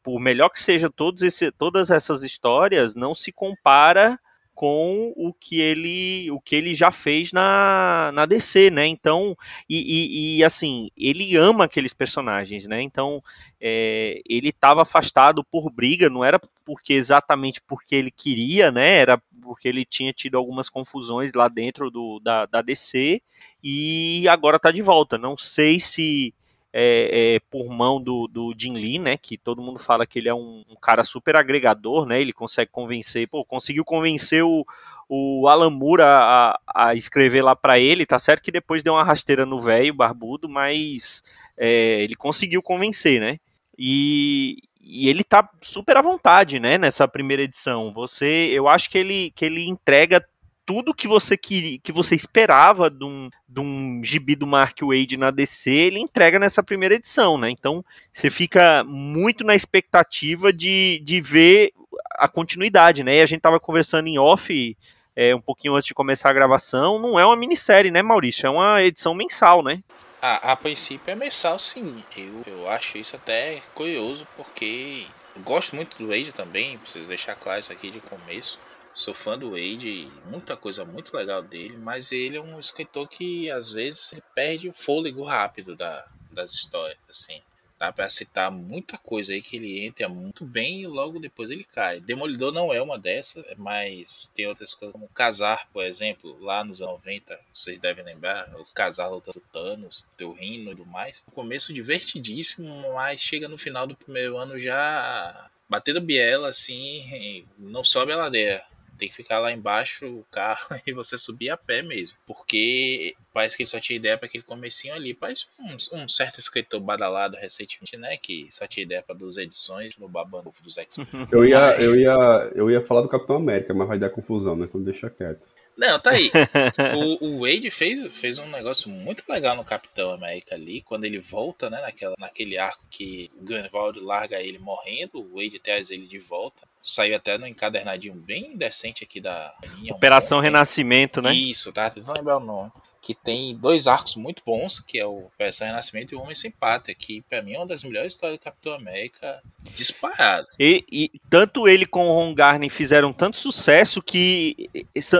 por 0.00 0.20
melhor 0.20 0.50
que 0.50 0.60
seja 0.60 0.88
todos 0.88 1.22
esse, 1.22 1.50
todas 1.50 1.90
essas 1.90 2.22
histórias, 2.22 2.94
não 2.94 3.16
se 3.16 3.32
compara 3.32 4.16
com 4.58 5.12
o 5.14 5.32
que 5.32 5.60
ele 5.60 6.28
o 6.32 6.40
que 6.40 6.56
ele 6.56 6.74
já 6.74 6.90
fez 6.90 7.32
na, 7.32 8.10
na 8.12 8.26
DC, 8.26 8.72
né? 8.72 8.88
Então, 8.88 9.36
e, 9.70 9.76
e, 9.76 10.38
e 10.38 10.44
assim, 10.44 10.90
ele 10.96 11.36
ama 11.36 11.66
aqueles 11.66 11.94
personagens, 11.94 12.66
né? 12.66 12.82
Então, 12.82 13.22
é, 13.60 14.20
ele 14.28 14.48
estava 14.48 14.82
afastado 14.82 15.44
por 15.44 15.70
briga, 15.70 16.10
não 16.10 16.24
era 16.24 16.40
porque 16.64 16.92
exatamente 16.94 17.62
porque 17.68 17.94
ele 17.94 18.10
queria, 18.10 18.72
né? 18.72 18.96
Era 18.96 19.22
porque 19.40 19.68
ele 19.68 19.84
tinha 19.84 20.12
tido 20.12 20.36
algumas 20.36 20.68
confusões 20.68 21.34
lá 21.34 21.46
dentro 21.46 21.88
do, 21.88 22.18
da, 22.18 22.44
da 22.44 22.60
DC 22.60 23.22
e 23.62 24.26
agora 24.26 24.56
está 24.56 24.72
de 24.72 24.82
volta. 24.82 25.16
Não 25.16 25.38
sei 25.38 25.78
se 25.78 26.34
é, 26.80 27.34
é, 27.34 27.40
por 27.50 27.68
mão 27.68 28.00
do, 28.00 28.28
do 28.28 28.54
Jim 28.56 28.74
Lee, 28.74 29.00
né? 29.00 29.16
Que 29.16 29.36
todo 29.36 29.60
mundo 29.60 29.80
fala 29.80 30.06
que 30.06 30.20
ele 30.20 30.28
é 30.28 30.34
um, 30.34 30.64
um, 30.70 30.76
cara 30.80 31.02
super 31.02 31.34
agregador, 31.34 32.06
né? 32.06 32.20
Ele 32.20 32.32
consegue 32.32 32.70
convencer, 32.70 33.26
pô, 33.26 33.44
conseguiu 33.44 33.84
convencer 33.84 34.44
o, 34.44 34.64
o 35.08 35.48
Alan 35.48 35.70
Moore 35.70 36.02
a, 36.02 36.56
a 36.72 36.94
escrever 36.94 37.42
lá 37.42 37.56
para 37.56 37.80
ele, 37.80 38.06
tá 38.06 38.16
certo 38.16 38.44
que 38.44 38.52
depois 38.52 38.80
deu 38.80 38.92
uma 38.92 39.02
rasteira 39.02 39.44
no 39.44 39.60
velho, 39.60 39.92
barbudo, 39.92 40.48
mas 40.48 41.20
é, 41.58 42.00
ele 42.00 42.14
conseguiu 42.14 42.62
convencer, 42.62 43.20
né? 43.20 43.40
E, 43.76 44.58
e 44.80 45.08
ele 45.08 45.24
tá 45.24 45.50
super 45.60 45.96
à 45.96 46.02
vontade, 46.02 46.60
né, 46.60 46.78
nessa 46.78 47.08
primeira 47.08 47.42
edição. 47.42 47.92
Você, 47.92 48.50
eu 48.52 48.68
acho 48.68 48.88
que 48.88 48.98
ele, 48.98 49.32
que 49.34 49.44
ele 49.44 49.68
entrega 49.68 50.24
tudo 50.68 50.92
que 50.92 51.08
você 51.08 51.34
queria, 51.34 51.78
que 51.78 51.90
você 51.90 52.14
esperava 52.14 52.90
de 52.90 53.02
um, 53.02 53.30
de 53.48 53.58
um 53.58 54.04
gibi 54.04 54.36
do 54.36 54.46
Mark 54.46 54.76
Wade 54.82 55.16
na 55.16 55.30
DC, 55.30 55.70
ele 55.70 55.98
entrega 55.98 56.38
nessa 56.38 56.62
primeira 56.62 56.96
edição, 56.96 57.38
né? 57.38 57.48
Então 57.48 57.82
você 58.12 58.28
fica 58.28 58.84
muito 58.84 59.44
na 59.44 59.54
expectativa 59.54 60.52
de, 60.52 61.00
de 61.02 61.22
ver 61.22 61.72
a 62.16 62.28
continuidade, 62.28 63.02
né? 63.02 63.16
E 63.16 63.22
a 63.22 63.26
gente 63.26 63.40
tava 63.40 63.58
conversando 63.58 64.08
em 64.08 64.18
off 64.18 64.76
é, 65.16 65.34
um 65.34 65.40
pouquinho 65.40 65.74
antes 65.74 65.88
de 65.88 65.94
começar 65.94 66.28
a 66.28 66.34
gravação. 66.34 66.98
Não 66.98 67.18
é 67.18 67.24
uma 67.24 67.34
minissérie, 67.34 67.90
né, 67.90 68.02
Maurício? 68.02 68.46
É 68.46 68.50
uma 68.50 68.82
edição 68.82 69.14
mensal, 69.14 69.62
né? 69.62 69.82
A, 70.20 70.52
a 70.52 70.56
princípio 70.56 71.10
é 71.10 71.14
mensal, 71.14 71.58
sim. 71.58 72.04
Eu, 72.14 72.42
eu 72.46 72.68
acho 72.68 72.98
isso 72.98 73.16
até 73.16 73.62
curioso, 73.74 74.28
porque 74.36 75.06
eu 75.34 75.40
gosto 75.40 75.74
muito 75.74 75.96
do 75.96 76.08
Wade 76.08 76.32
também, 76.32 76.76
preciso 76.76 77.08
deixar 77.08 77.36
claro 77.36 77.58
isso 77.58 77.72
aqui 77.72 77.90
de 77.90 78.00
começo. 78.00 78.58
Sou 78.98 79.14
fã 79.14 79.38
do 79.38 79.52
Wade, 79.52 80.10
muita 80.24 80.56
coisa 80.56 80.84
muito 80.84 81.16
legal 81.16 81.40
dele, 81.40 81.76
mas 81.76 82.10
ele 82.10 82.36
é 82.36 82.40
um 82.40 82.58
escritor 82.58 83.06
que 83.06 83.48
às 83.48 83.70
vezes 83.70 84.12
ele 84.12 84.24
perde 84.34 84.68
o 84.68 84.72
fôlego 84.72 85.22
rápido 85.22 85.76
da, 85.76 86.04
das 86.32 86.52
histórias, 86.52 86.98
assim. 87.08 87.40
Dá 87.78 87.92
para 87.92 88.10
citar 88.10 88.50
muita 88.50 88.98
coisa 88.98 89.32
aí 89.32 89.40
que 89.40 89.54
ele 89.54 89.86
entra 89.86 90.08
muito 90.08 90.44
bem 90.44 90.80
e 90.80 90.86
logo 90.88 91.20
depois 91.20 91.48
ele 91.48 91.62
cai. 91.62 92.00
Demolidor 92.00 92.52
não 92.52 92.74
é 92.74 92.82
uma 92.82 92.98
dessas, 92.98 93.46
mas 93.56 94.32
tem 94.34 94.48
outras 94.48 94.74
coisas 94.74 94.92
como 94.92 95.06
Casar, 95.10 95.68
por 95.72 95.84
exemplo, 95.84 96.36
lá 96.40 96.64
nos 96.64 96.82
anos 96.82 96.94
90, 96.94 97.38
vocês 97.54 97.80
devem 97.80 98.04
lembrar, 98.04 98.52
o 98.58 98.64
Casar 98.74 99.12
lutando 99.12 99.40
Thanos, 99.52 100.08
Teu 100.16 100.32
Rino 100.32 100.72
e 100.72 100.74
tudo 100.74 100.84
mais. 100.84 101.22
O 101.28 101.30
começo 101.30 101.72
divertidíssimo, 101.72 102.92
mas 102.94 103.20
chega 103.20 103.46
no 103.46 103.56
final 103.56 103.86
do 103.86 103.94
primeiro 103.94 104.36
ano 104.36 104.58
já 104.58 105.48
batendo 105.68 106.00
biela 106.00 106.48
assim, 106.48 107.46
não 107.56 107.84
sobe 107.84 108.10
a 108.10 108.16
ladeira 108.16 108.66
tem 108.98 109.08
que 109.08 109.14
ficar 109.14 109.38
lá 109.38 109.52
embaixo 109.52 110.06
o 110.06 110.24
carro 110.30 110.68
e 110.86 110.92
você 110.92 111.16
subir 111.16 111.50
a 111.50 111.56
pé 111.56 111.82
mesmo. 111.82 112.16
Porque 112.26 113.14
parece 113.32 113.56
que 113.56 113.62
ele 113.62 113.70
só 113.70 113.80
tinha 113.80 113.96
ideia 113.96 114.18
para 114.18 114.26
aquele 114.26 114.44
comecinho 114.44 114.94
ali. 114.94 115.14
Parece 115.14 115.46
um, 115.58 115.76
um, 115.96 116.08
certo 116.08 116.38
escritor 116.38 116.80
badalado 116.80 117.36
recentemente, 117.36 117.96
né? 117.96 118.16
Que 118.16 118.48
só 118.50 118.66
tinha 118.66 118.84
ideia 118.84 119.02
para 119.02 119.14
duas 119.14 119.36
edições 119.36 119.96
no 119.96 120.08
babando 120.08 120.52
dos 120.62 120.76
X-Men. 120.76 121.06
Eu 121.30 121.44
ia, 121.44 121.80
eu, 121.80 121.94
ia, 121.94 122.50
eu 122.54 122.70
ia 122.70 122.84
falar 122.84 123.02
do 123.02 123.08
Capitão 123.08 123.36
América, 123.36 123.72
mas 123.72 123.86
vai 123.86 123.98
dar 123.98 124.10
confusão, 124.10 124.56
né? 124.56 124.64
Então 124.64 124.82
deixa 124.82 125.08
quieto. 125.08 125.46
Não, 125.78 125.96
tá 126.00 126.10
aí. 126.10 126.28
o, 127.20 127.24
o, 127.24 127.40
Wade 127.40 127.70
fez, 127.70 128.12
fez 128.18 128.36
um 128.38 128.48
negócio 128.48 128.90
muito 128.90 129.22
legal 129.28 129.54
no 129.54 129.64
Capitão 129.64 130.10
América 130.10 130.56
ali, 130.56 130.82
quando 130.82 131.04
ele 131.04 131.20
volta, 131.20 131.70
né, 131.70 131.80
naquela, 131.80 132.16
naquele 132.18 132.58
arco 132.58 132.84
que 132.90 133.30
o 133.36 133.44
Grunwald 133.44 134.00
larga 134.00 134.42
ele 134.42 134.58
morrendo, 134.58 135.20
o 135.20 135.36
Wade 135.36 135.60
traz 135.60 135.92
ele 135.92 136.08
de 136.08 136.18
volta. 136.18 136.67
Saiu 136.82 137.16
até 137.16 137.36
no 137.36 137.46
encadernadinho 137.46 138.14
bem 138.14 138.56
decente 138.56 139.04
aqui 139.04 139.20
da. 139.20 139.54
Operação 139.90 140.40
Renascimento, 140.40 141.20
né? 141.20 141.34
Isso, 141.34 141.72
tá? 141.72 141.92
Não 142.04 142.14
lembrar 142.14 142.38
o 142.38 142.40
nome 142.40 142.72
que 143.00 143.14
tem 143.14 143.56
dois 143.56 143.86
arcos 143.86 144.16
muito 144.16 144.42
bons, 144.44 144.80
que 144.80 144.98
é 144.98 145.06
o 145.06 145.26
Operação 145.26 145.66
Renascimento 145.66 146.12
e 146.12 146.16
o 146.16 146.20
Homem 146.20 146.34
Sem 146.34 146.50
Pátria, 146.50 146.94
que 146.94 147.22
para 147.22 147.42
mim 147.42 147.54
é 147.54 147.58
uma 147.58 147.66
das 147.66 147.82
melhores 147.82 148.14
histórias 148.14 148.38
do 148.38 148.42
Capitão 148.42 148.72
América 148.72 149.42
disparadas. 149.74 150.54
E, 150.58 150.84
e, 150.90 151.10
tanto 151.30 151.68
ele 151.68 151.86
como 151.86 152.08
o 152.08 152.14
Ron 152.14 152.34
Garney 152.34 152.68
fizeram 152.68 153.12
tanto 153.12 153.36
sucesso 153.36 154.02
que 154.02 154.68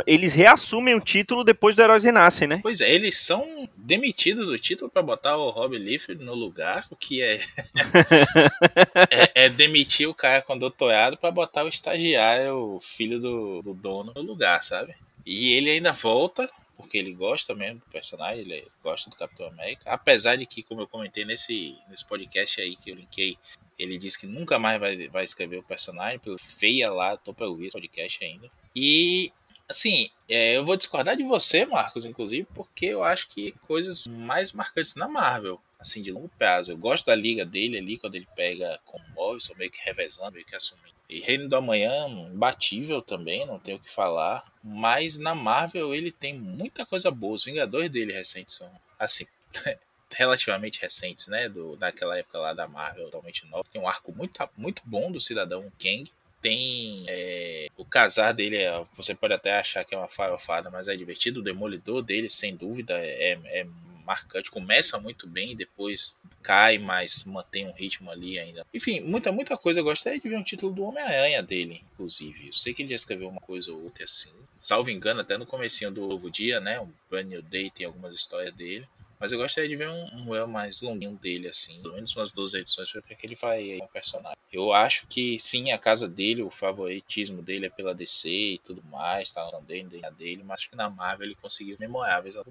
eles 0.06 0.34
reassumem 0.34 0.94
o 0.94 1.00
título 1.00 1.44
depois 1.44 1.74
do 1.74 1.82
Heróis 1.82 2.04
Renascem, 2.04 2.48
né? 2.48 2.60
Pois 2.62 2.80
é, 2.80 2.92
eles 2.92 3.16
são 3.16 3.68
demitidos 3.76 4.46
do 4.46 4.58
título 4.58 4.90
para 4.90 5.02
botar 5.02 5.36
o 5.36 5.50
Rob 5.50 5.76
Liefeld 5.76 6.24
no 6.24 6.34
lugar, 6.34 6.86
o 6.90 6.96
que 6.96 7.22
é... 7.22 7.40
é, 9.10 9.44
é 9.44 9.48
demitir 9.48 10.08
o 10.08 10.14
cara 10.14 10.42
com 10.42 10.58
doutorado 10.58 11.16
para 11.16 11.30
botar 11.30 11.64
o 11.64 11.68
estagiário, 11.68 12.76
o 12.76 12.80
filho 12.80 13.18
do, 13.18 13.62
do 13.62 13.74
dono, 13.74 14.12
no 14.14 14.22
lugar, 14.22 14.62
sabe? 14.62 14.94
E 15.24 15.52
ele 15.52 15.70
ainda 15.70 15.92
volta 15.92 16.50
porque 16.78 16.96
ele 16.96 17.12
gosta 17.12 17.56
mesmo 17.56 17.80
do 17.80 17.90
personagem, 17.90 18.42
ele 18.42 18.64
gosta 18.82 19.10
do 19.10 19.16
Capitão 19.16 19.48
América. 19.48 19.90
Apesar 19.90 20.36
de 20.36 20.46
que, 20.46 20.62
como 20.62 20.80
eu 20.80 20.86
comentei 20.86 21.24
nesse, 21.24 21.76
nesse 21.90 22.04
podcast 22.04 22.60
aí 22.60 22.76
que 22.76 22.92
eu 22.92 22.94
linkei, 22.94 23.36
ele 23.76 23.98
disse 23.98 24.16
que 24.16 24.28
nunca 24.28 24.60
mais 24.60 24.78
vai, 24.78 25.08
vai 25.08 25.24
escrever 25.24 25.58
o 25.58 25.62
personagem, 25.62 26.20
pelo 26.20 26.38
feia 26.38 26.88
lá, 26.88 27.16
tô 27.16 27.34
pra 27.34 27.48
ouvir 27.48 27.66
esse 27.66 27.76
podcast 27.76 28.24
ainda. 28.24 28.48
E, 28.76 29.32
assim, 29.68 30.08
é, 30.28 30.56
eu 30.56 30.64
vou 30.64 30.76
discordar 30.76 31.16
de 31.16 31.24
você, 31.24 31.66
Marcos, 31.66 32.04
inclusive, 32.04 32.46
porque 32.54 32.86
eu 32.86 33.02
acho 33.02 33.28
que 33.28 33.50
coisas 33.66 34.06
mais 34.06 34.52
marcantes 34.52 34.94
na 34.94 35.08
Marvel, 35.08 35.60
assim, 35.80 36.00
de 36.00 36.12
longo 36.12 36.30
prazo. 36.38 36.70
Eu 36.70 36.78
gosto 36.78 37.06
da 37.06 37.14
liga 37.16 37.44
dele 37.44 37.76
ali, 37.76 37.98
quando 37.98 38.14
ele 38.14 38.28
pega 38.36 38.78
com 38.84 38.98
o 38.98 39.14
Morrison, 39.14 39.52
meio 39.56 39.70
que 39.70 39.80
revezando, 39.84 40.32
meio 40.32 40.46
que 40.46 40.54
assumindo 40.54 40.97
e 41.08 41.20
Reino 41.20 41.48
do 41.48 41.56
Amanhã, 41.56 42.06
imbatível 42.06 43.00
também, 43.00 43.46
não 43.46 43.58
tenho 43.58 43.78
o 43.78 43.80
que 43.80 43.90
falar. 43.90 44.44
Mas 44.62 45.18
na 45.18 45.34
Marvel 45.34 45.94
ele 45.94 46.12
tem 46.12 46.34
muita 46.34 46.84
coisa 46.84 47.10
boa. 47.10 47.36
Os 47.36 47.44
Vingadores 47.44 47.90
dele 47.90 48.12
recentes 48.12 48.56
são, 48.56 48.70
assim, 48.98 49.26
relativamente 50.10 50.80
recentes, 50.80 51.26
né? 51.28 51.48
Do, 51.48 51.76
daquela 51.76 52.18
época 52.18 52.38
lá 52.38 52.52
da 52.52 52.68
Marvel, 52.68 53.06
totalmente 53.06 53.46
nova. 53.46 53.68
Tem 53.72 53.80
um 53.80 53.88
arco 53.88 54.12
muito, 54.12 54.38
muito 54.56 54.82
bom 54.84 55.10
do 55.10 55.20
Cidadão 55.20 55.72
Kang. 55.78 56.12
Tem 56.42 57.04
é, 57.08 57.68
o 57.76 57.84
casar 57.84 58.32
dele, 58.32 58.56
é, 58.56 58.84
você 58.94 59.14
pode 59.14 59.32
até 59.32 59.58
achar 59.58 59.84
que 59.84 59.94
é 59.94 59.98
uma 59.98 60.08
farofada, 60.08 60.70
mas 60.70 60.88
é 60.88 60.96
divertido. 60.96 61.40
O 61.40 61.42
Demolidor 61.42 62.02
dele, 62.02 62.28
sem 62.28 62.54
dúvida, 62.54 62.94
é, 62.98 63.38
é 63.46 63.66
marcante. 64.08 64.50
Começa 64.50 64.98
muito 64.98 65.26
bem, 65.26 65.54
depois 65.54 66.16
cai, 66.42 66.78
mas 66.78 67.24
mantém 67.24 67.68
um 67.68 67.72
ritmo 67.72 68.10
ali 68.10 68.38
ainda. 68.38 68.66
Enfim, 68.72 69.00
muita, 69.00 69.30
muita 69.30 69.56
coisa. 69.56 69.80
Eu 69.80 69.84
gostaria 69.84 70.18
de 70.18 70.26
ver 70.26 70.36
um 70.36 70.42
título 70.42 70.72
do 70.72 70.82
Homem-Aranha 70.82 71.42
dele, 71.42 71.84
inclusive. 71.92 72.46
Eu 72.46 72.52
sei 72.54 72.72
que 72.72 72.82
ele 72.82 72.88
já 72.88 72.96
escreveu 72.96 73.28
uma 73.28 73.40
coisa 73.40 73.70
ou 73.70 73.84
outra 73.84 74.04
assim. 74.04 74.32
Salvo 74.58 74.88
engano, 74.88 75.20
até 75.20 75.36
no 75.36 75.44
comecinho 75.44 75.90
do 75.90 76.08
Novo 76.08 76.30
Dia, 76.30 76.58
né? 76.58 76.80
Um 76.80 76.90
Brand 77.10 77.26
New 77.26 77.42
Day 77.42 77.70
tem 77.70 77.86
algumas 77.86 78.14
histórias 78.14 78.54
dele. 78.54 78.88
Mas 79.18 79.32
eu 79.32 79.38
gostaria 79.38 79.68
de 79.68 79.76
ver 79.76 79.88
um, 79.88 80.06
um 80.14 80.46
mais 80.46 80.80
longuinho 80.80 81.16
dele, 81.16 81.48
assim. 81.48 81.80
Pelo 81.82 81.94
menos 81.94 82.14
umas 82.14 82.32
duas 82.32 82.54
edições, 82.54 82.90
pra 82.90 83.02
que 83.02 83.26
ele 83.26 83.34
vai 83.34 83.78
um 83.82 83.86
personagem. 83.86 84.38
Eu 84.52 84.72
acho 84.72 85.06
que 85.06 85.38
sim, 85.38 85.72
a 85.72 85.78
casa 85.78 86.08
dele, 86.08 86.42
o 86.42 86.50
favoritismo 86.50 87.42
dele 87.42 87.66
é 87.66 87.70
pela 87.70 87.94
DC 87.94 88.28
e 88.28 88.58
tudo 88.58 88.82
mais, 88.84 89.32
tá 89.32 89.42
andando 89.42 89.68
dele, 90.16 90.42
mas 90.44 90.60
acho 90.60 90.70
que 90.70 90.76
na 90.76 90.88
Marvel 90.88 91.26
ele 91.26 91.34
conseguiu 91.34 91.76
memoráveis 91.78 92.36
a 92.36 92.44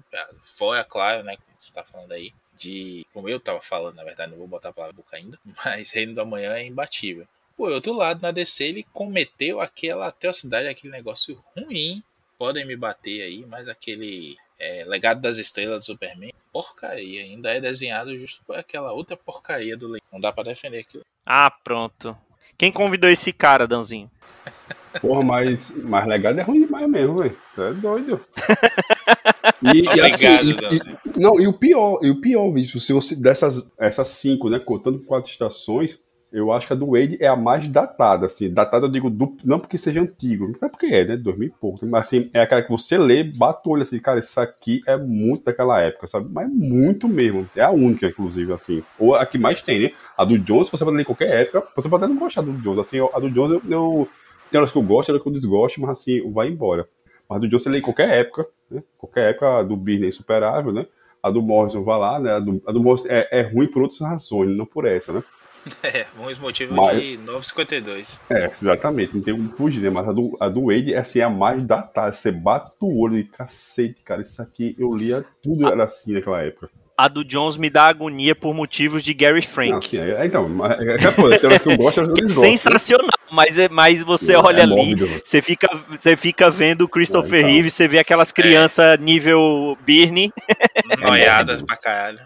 Fora, 0.44 0.84
claro, 0.84 1.24
né, 1.24 1.36
como 1.36 1.56
você 1.58 1.72
tá 1.72 1.82
falando 1.82 2.12
aí, 2.12 2.32
de. 2.54 3.06
Como 3.12 3.28
eu 3.28 3.40
tava 3.40 3.60
falando, 3.60 3.96
na 3.96 4.04
verdade, 4.04 4.30
não 4.30 4.38
vou 4.38 4.46
botar 4.46 4.68
a 4.68 4.72
palavra 4.72 4.94
boca 4.94 5.16
ainda, 5.16 5.38
mas 5.64 5.90
Reino 5.90 6.14
da 6.14 6.24
Manhã 6.24 6.54
é 6.54 6.66
imbatível. 6.66 7.26
Por 7.56 7.72
outro 7.72 7.92
lado, 7.92 8.22
na 8.22 8.30
DC 8.30 8.64
ele 8.64 8.86
cometeu 8.92 9.60
aquela 9.60 10.06
atrocidade, 10.06 10.68
aquele 10.68 10.92
negócio 10.92 11.42
ruim. 11.56 12.02
Podem 12.38 12.64
me 12.64 12.76
bater 12.76 13.22
aí, 13.22 13.44
mas 13.44 13.68
aquele 13.68 14.36
é, 14.58 14.84
Legado 14.84 15.20
das 15.20 15.38
Estrelas 15.38 15.78
do 15.78 15.92
Superman, 15.92 16.32
porcaria. 16.52 17.22
Ainda 17.22 17.50
é 17.50 17.60
desenhado 17.60 18.18
justo 18.18 18.42
por 18.46 18.56
aquela 18.56 18.92
outra 18.92 19.16
porcaria 19.16 19.76
do 19.76 19.88
Leão. 19.88 20.00
Não 20.12 20.20
dá 20.20 20.32
pra 20.32 20.44
defender 20.44 20.78
aquilo. 20.80 21.04
Ah, 21.24 21.50
pronto. 21.50 22.16
Quem 22.56 22.72
convidou 22.72 23.08
esse 23.08 23.32
cara, 23.32 23.66
Danzinho? 23.66 24.10
Porra, 25.00 25.22
mas, 25.22 25.70
mas 25.76 26.06
legado 26.06 26.40
é 26.40 26.42
ruim 26.42 26.60
demais 26.60 26.88
mesmo, 26.88 27.22
velho. 27.22 27.38
Tu 27.54 27.62
é 27.62 27.72
doido. 27.72 28.26
E, 29.62 29.80
e 29.80 30.00
assim, 30.00 30.26
e, 30.26 31.16
e, 31.16 31.20
não, 31.20 31.40
e 31.40 31.46
o 31.46 31.52
pior, 31.52 31.98
e 32.02 32.10
o 32.10 32.20
pior, 32.20 32.48
bicho, 32.52 32.78
se 32.78 32.92
você 32.92 33.16
dessas 33.16 33.72
essas 33.76 34.08
cinco, 34.08 34.48
né, 34.48 34.58
contando 34.58 35.00
quatro 35.00 35.30
estações, 35.30 36.00
eu 36.30 36.52
acho 36.52 36.66
que 36.66 36.72
a 36.74 36.76
do 36.76 36.90
Wade 36.90 37.16
é 37.20 37.26
a 37.26 37.36
mais 37.36 37.66
datada, 37.66 38.26
assim. 38.26 38.52
Datada, 38.52 38.86
eu 38.86 38.90
digo, 38.90 39.08
do, 39.08 39.34
não 39.44 39.58
porque 39.58 39.78
seja 39.78 40.02
antigo, 40.02 40.46
não 40.46 40.68
é 40.68 40.70
porque 40.70 40.86
é, 40.86 41.04
né? 41.04 41.16
2000 41.16 41.48
e 41.48 41.50
pouco. 41.50 41.86
Mas, 41.86 42.06
assim, 42.06 42.28
é 42.34 42.42
aquela 42.42 42.62
que 42.62 42.70
você 42.70 42.98
lê, 42.98 43.24
bate 43.24 43.66
o 43.66 43.72
olho 43.72 43.82
assim, 43.82 43.98
cara, 43.98 44.20
isso 44.20 44.38
aqui 44.38 44.82
é 44.86 44.96
muito 44.96 45.44
daquela 45.44 45.80
época, 45.80 46.06
sabe? 46.06 46.28
Mas 46.30 46.48
muito 46.50 47.08
mesmo. 47.08 47.48
É 47.56 47.62
a 47.62 47.70
única, 47.70 48.06
inclusive, 48.06 48.52
assim. 48.52 48.82
Ou 48.98 49.14
a 49.14 49.24
que 49.24 49.38
mais 49.38 49.62
tem, 49.62 49.80
né? 49.80 49.90
A 50.16 50.24
do 50.24 50.38
Jones, 50.38 50.68
você 50.68 50.84
pode 50.84 50.96
ler 50.96 51.02
em 51.02 51.06
qualquer 51.06 51.42
época. 51.42 51.66
Você 51.74 51.88
pode 51.88 52.04
até 52.04 52.12
não 52.12 52.20
gostar 52.20 52.42
do 52.42 52.52
Jones. 52.52 52.78
Assim, 52.78 52.98
a 53.00 53.18
do 53.18 53.30
Jones, 53.30 53.62
eu, 53.64 53.70
eu 53.70 54.08
tem 54.50 54.58
horas 54.58 54.72
que 54.72 54.78
eu 54.78 54.82
gosto, 54.82 55.10
horas 55.10 55.22
que 55.22 55.28
eu 55.28 55.32
desgosto, 55.32 55.80
mas, 55.80 55.90
assim, 55.90 56.30
vai 56.30 56.48
embora. 56.48 56.86
Mas 57.28 57.40
do 57.40 57.48
Jones 57.48 57.62
você 57.62 57.70
lê 57.70 57.78
em 57.78 57.82
qualquer 57.82 58.10
época, 58.10 58.46
né? 58.70 58.82
Qualquer 58.98 59.30
época, 59.30 59.58
a 59.58 59.62
do 59.62 59.76
Birney 59.76 60.06
é 60.06 60.08
insuperável, 60.08 60.72
né? 60.72 60.86
A 61.22 61.30
do 61.30 61.42
Morrison 61.42 61.82
vai 61.82 61.98
lá, 61.98 62.18
né? 62.18 62.32
A 62.32 62.38
do, 62.38 62.62
a 62.66 62.72
do 62.72 62.82
Morrison 62.82 63.08
é, 63.08 63.40
é 63.40 63.42
ruim 63.42 63.66
por 63.66 63.82
outras 63.82 64.00
razões, 64.00 64.56
não 64.56 64.64
por 64.64 64.84
essa, 64.84 65.12
né? 65.12 65.22
É, 65.82 66.06
bons 66.16 66.38
motivos 66.38 66.74
Mas, 66.74 67.00
de 67.00 67.16
952. 67.18 68.20
É, 68.30 68.50
exatamente, 68.60 69.14
não 69.14 69.22
tem 69.22 69.34
como 69.34 69.48
fugir, 69.50 69.80
né? 69.80 69.90
Mas 69.90 70.08
a 70.08 70.12
do, 70.12 70.36
a 70.40 70.48
do 70.48 70.66
Wade 70.66 70.94
é 70.94 70.98
assim, 70.98 71.20
a 71.20 71.28
mais 71.28 71.62
datada. 71.62 72.12
Você 72.12 72.32
bate 72.32 72.72
o 72.80 73.00
olho 73.00 73.16
e 73.16 73.24
cacete, 73.24 74.02
cara, 74.02 74.22
isso 74.22 74.40
aqui 74.40 74.74
eu 74.78 74.90
lia 74.90 75.24
tudo 75.42 75.68
era 75.68 75.84
assim 75.84 76.14
naquela 76.14 76.42
época. 76.42 76.70
A 76.96 77.06
do 77.06 77.24
Jones 77.24 77.56
me 77.56 77.70
dá 77.70 77.84
agonia 77.84 78.34
por 78.34 78.52
motivos 78.52 79.04
de 79.04 79.14
Gary 79.14 79.40
Frank. 79.40 79.70
Não, 79.70 79.78
assim, 79.78 79.98
é, 79.98 80.26
então, 80.26 80.66
é, 80.66 80.84
é, 80.84 80.90
é, 80.94 81.54
é, 81.54 81.58
que 81.60 81.68
eu 81.70 81.76
gosto, 81.76 82.00
eu 82.00 82.12
é 82.18 82.26
Sensacional. 82.26 83.16
mas, 83.30 83.56
é, 83.56 83.68
mas 83.68 84.02
você 84.02 84.32
É 84.32 84.38
olha 84.38 84.64
ali, 84.64 84.74
mórbido, 84.74 85.06
velho. 85.06 85.22
você 85.24 85.40
fica, 85.40 85.68
você 85.90 86.16
fica 86.16 86.50
vendo 86.50 86.82
o 86.82 86.88
Christopher 86.88 87.36
Ah, 87.36 87.38
então. 87.38 87.52
Reeve, 87.52 87.70
você 87.70 87.86
vê 87.86 88.00
aquelas 88.00 88.32
crianças 88.32 88.98
nível 88.98 89.78
Birney. 89.86 90.32
Noiadas 90.98 91.62
pra 91.62 91.76
caralho. 91.76 92.20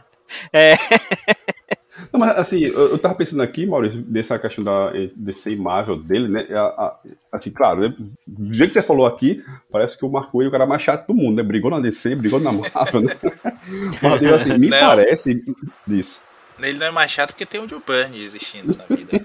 Não, 2.13 2.19
mas 2.19 2.39
assim, 2.39 2.61
eu, 2.61 2.91
eu 2.91 2.99
tava 2.99 3.15
pensando 3.15 3.43
aqui, 3.43 3.67
Maurício, 3.67 4.03
nessa 4.09 4.39
questão 4.39 4.65
da 4.65 4.91
eh, 4.95 5.11
DC 5.15 5.51
e 5.53 5.57
Marvel 5.57 5.97
dele, 5.97 6.29
né? 6.29 6.47
a- 6.51 6.61
a- 6.61 6.99
assim, 7.33 7.51
claro, 7.51 7.81
né, 7.83 7.95
do 8.27 8.53
jeito 8.55 8.71
que 8.73 8.81
você 8.81 8.87
falou 8.87 9.05
aqui, 9.07 9.43
parece 9.71 9.99
que 9.99 10.05
o 10.05 10.11
Marco 10.11 10.39
Wade 10.39 10.47
é 10.47 10.49
o 10.49 10.53
cara 10.53 10.67
mais 10.67 10.83
chato 10.83 11.07
do 11.07 11.15
mundo, 11.15 11.37
né? 11.37 11.43
Brigou 11.43 11.71
na 11.71 11.81
DC, 11.81 12.15
brigou 12.15 12.41
na 12.41 12.53
Marvel, 12.53 13.03
né? 13.03 13.13
Mas 14.03 14.23
assim, 14.33 14.59
me 14.59 14.69
Não. 14.69 14.79
parece 14.79 15.43
disso. 15.87 16.21
Ele 16.61 16.79
não 16.79 16.87
é 16.87 16.91
mais 16.91 17.11
chato 17.11 17.31
porque 17.31 17.47
tem 17.47 17.61
o 17.61 17.69
Joe 17.69 17.83
Burn 17.87 18.23
existindo 18.23 18.77
na 18.77 18.85
vida. 18.85 19.11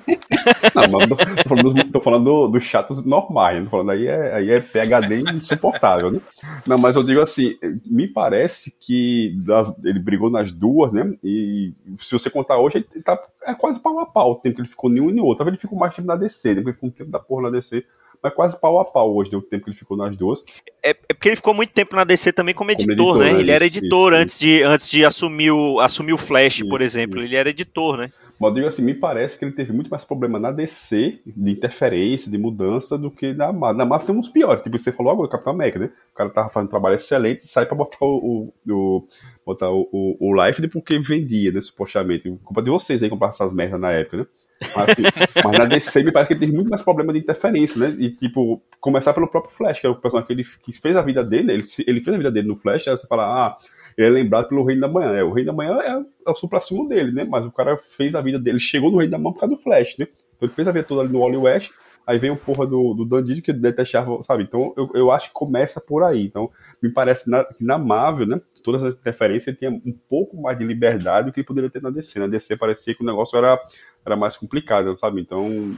Não, 0.89 0.99
tô, 1.07 1.15
falando, 1.47 1.73
dos- 1.73 1.91
tô 1.91 2.01
falando 2.01 2.23
do- 2.23 2.47
dos 2.47 2.63
chatos 2.63 3.03
normais, 3.03 3.61
né? 3.61 3.69
falando 3.69 3.91
aí 3.91 4.07
é, 4.07 4.33
aí 4.35 4.49
é 4.51 4.59
PHD 4.61 5.19
insuportável, 5.35 6.09
né? 6.11 6.21
Não, 6.65 6.77
mas 6.77 6.95
eu 6.95 7.03
digo 7.03 7.19
assim, 7.21 7.57
me 7.85 8.07
parece 8.07 8.75
que 8.79 9.33
das- 9.45 9.75
ele 9.83 9.99
brigou 9.99 10.29
nas 10.29 10.51
duas, 10.51 10.91
né? 10.93 11.15
E 11.23 11.73
se 11.97 12.11
você 12.13 12.29
contar 12.29 12.59
hoje, 12.59 12.85
ele 12.93 13.03
tá 13.03 13.21
é 13.45 13.53
quase 13.53 13.81
pau 13.81 13.99
a 13.99 14.05
pau 14.05 14.31
o 14.31 14.35
tempo 14.35 14.55
que 14.55 14.61
ele 14.61 14.69
ficou 14.69 14.89
nenhum 14.89 15.09
e 15.09 15.13
nem 15.13 15.23
outro. 15.23 15.47
Ele 15.47 15.57
ficou 15.57 15.77
mais 15.77 15.93
tempo 15.95 16.07
na 16.07 16.15
DC, 16.15 16.49
né? 16.49 16.55
Porque 16.55 16.69
ele 16.69 16.73
ficou 16.75 16.89
um 16.89 16.93
tempo 16.93 17.11
da 17.11 17.19
porra 17.19 17.43
na 17.43 17.49
DC, 17.49 17.85
mas 18.21 18.33
quase 18.33 18.59
pau 18.59 18.79
a 18.79 18.85
pau 18.85 19.15
hoje, 19.15 19.31
né? 19.31 19.37
O 19.37 19.41
tempo 19.41 19.65
que 19.65 19.69
ele 19.71 19.77
ficou 19.77 19.95
nas 19.97 20.15
duas. 20.15 20.43
É, 20.83 20.91
é 20.91 21.13
porque 21.13 21.29
ele 21.29 21.35
ficou 21.35 21.53
muito 21.53 21.71
tempo 21.73 21.95
na 21.95 22.03
DC 22.03 22.31
também 22.33 22.53
como 22.55 22.71
editor, 22.71 22.93
editor, 22.93 23.17
né? 23.19 23.33
né? 23.33 23.39
Ele 23.39 23.51
era 23.51 23.65
Isso, 23.65 23.77
editor 23.77 24.13
isso, 24.13 24.21
antes, 24.21 24.39
De, 24.39 24.63
antes 24.63 24.89
de 24.89 25.05
assumir 25.05 25.51
o, 25.51 25.79
assumir 25.79 26.13
o 26.13 26.17
Flash, 26.17 26.61
por 26.63 26.81
Isso, 26.81 26.97
exemplo. 26.97 27.19
isso. 27.19 27.27
Ele 27.29 27.35
era 27.35 27.49
editor, 27.49 27.97
né? 27.97 28.11
Mas 28.39 28.53
digo 28.53 28.67
assim, 28.67 28.83
me 28.83 28.93
parece 28.93 29.39
que 29.39 29.45
ele 29.45 29.51
teve 29.51 29.73
muito 29.73 29.89
mais 29.89 30.05
problema 30.05 30.37
na 30.37 30.51
DC, 30.51 31.19
de 31.25 31.51
interferência, 31.51 32.29
de 32.29 32.37
mudança, 32.37 32.95
do 32.95 33.09
que 33.09 33.33
na 33.33 33.51
Marvel. 33.51 33.77
Na 33.79 33.85
Marvel 33.85 34.05
tem 34.07 34.15
uns 34.15 34.29
piores, 34.29 34.61
tipo 34.61 34.77
você 34.77 34.91
falou 34.91 35.11
agora, 35.11 35.27
o 35.27 35.31
Capitão 35.31 35.53
América, 35.53 35.79
né? 35.79 35.89
O 36.11 36.15
cara 36.15 36.29
tava 36.29 36.47
fazendo 36.49 36.67
um 36.67 36.69
trabalho 36.69 36.95
excelente 36.95 37.41
e 37.45 37.47
sai 37.47 37.65
pra 37.65 37.75
botar 37.75 37.97
o, 38.05 38.53
o, 38.67 38.71
o- 38.71 39.07
botar 39.43 39.71
o, 39.71 39.89
o, 39.91 40.29
o 40.29 40.45
Life 40.45 40.67
porque 40.67 40.99
vendia, 40.99 41.51
né? 41.51 41.59
Supostamente. 41.61 42.29
Culpa 42.43 42.61
de 42.61 42.69
vocês 42.69 43.01
aí 43.01 43.09
comprar 43.09 43.29
essas 43.29 43.51
merdas 43.53 43.79
na 43.79 43.91
época, 43.91 44.17
né? 44.17 44.27
Mas, 44.75 44.89
assim, 44.89 45.03
mas 45.43 45.59
na 45.59 45.65
DC 45.65 46.03
me 46.03 46.11
parece 46.11 46.33
que 46.33 46.39
teve 46.39 46.51
muito 46.51 46.69
mais 46.69 46.81
problema 46.81 47.13
de 47.13 47.19
interferência, 47.19 47.79
né? 47.79 47.95
E, 47.99 48.09
tipo, 48.09 48.61
começar 48.79 49.13
pelo 49.13 49.27
próprio 49.27 49.53
Flash, 49.53 49.79
que 49.79 49.87
é 49.87 49.89
o 49.89 49.95
personagem 49.95 50.27
que 50.27 50.33
ele 50.33 50.43
que 50.63 50.71
fez 50.73 50.97
a 50.97 51.01
vida 51.01 51.23
dele, 51.23 51.43
né? 51.47 51.53
ele, 51.53 51.63
ele 51.85 52.03
fez 52.03 52.13
a 52.15 52.17
vida 52.17 52.31
dele 52.31 52.47
no 52.47 52.57
Flash, 52.57 52.87
aí 52.87 52.97
você 52.97 53.07
fala, 53.07 53.23
ah, 53.25 53.57
ele 53.97 54.07
é 54.07 54.09
lembrado 54.11 54.47
pelo 54.47 54.63
Reino 54.63 54.81
da 54.81 54.87
Manhã. 54.87 55.13
É, 55.13 55.23
o 55.23 55.31
Reino 55.31 55.51
da 55.51 55.57
Manhã 55.57 55.79
é, 55.81 56.29
é 56.29 56.31
o 56.31 56.35
supra-sumo 56.35 56.87
dele, 56.87 57.11
né? 57.11 57.23
Mas 57.23 57.45
o 57.45 57.51
cara 57.51 57.77
fez 57.77 58.15
a 58.15 58.21
vida 58.21 58.37
dele, 58.39 58.57
ele 58.57 58.59
chegou 58.63 58.91
no 58.91 58.97
Reino 58.97 59.11
da 59.11 59.17
Manhã 59.17 59.33
por 59.33 59.39
causa 59.39 59.55
do 59.55 59.61
Flash, 59.61 59.97
né? 59.97 60.07
Então 60.35 60.47
ele 60.47 60.55
fez 60.55 60.67
a 60.67 60.71
vida 60.71 60.85
toda 60.85 61.01
ali 61.01 61.11
no 61.11 61.19
Wally 61.19 61.37
West, 61.37 61.71
aí 62.05 62.17
vem 62.17 62.29
o 62.31 62.37
porra 62.37 62.65
do, 62.65 62.93
do 62.93 63.03
Dandido 63.05 63.41
que 63.41 63.51
detestava, 63.51 64.21
sabe? 64.23 64.43
Então 64.43 64.73
eu, 64.77 64.89
eu 64.93 65.11
acho 65.11 65.27
que 65.27 65.33
começa 65.33 65.81
por 65.81 66.03
aí. 66.03 66.23
Então 66.25 66.49
me 66.81 66.89
parece 66.89 67.29
na- 67.29 67.43
que 67.43 67.63
na 67.63 67.77
Marvel, 67.77 68.27
né? 68.27 68.41
Todas 68.63 68.83
as 68.83 68.93
interferências 68.93 69.47
ele 69.47 69.57
tinha 69.57 69.71
um 69.71 69.97
pouco 70.09 70.39
mais 70.41 70.57
de 70.57 70.63
liberdade 70.63 71.27
do 71.27 71.33
que 71.33 71.39
ele 71.39 71.47
poderia 71.47 71.69
ter 71.69 71.81
na 71.81 71.89
DC. 71.89 72.19
Na 72.19 72.27
DC 72.27 72.55
parecia 72.55 72.93
que 72.93 73.01
o 73.01 73.05
negócio 73.05 73.37
era, 73.37 73.59
era 74.07 74.15
mais 74.15 74.35
complicado, 74.37 74.97
sabe? 74.99 75.21
Então. 75.21 75.75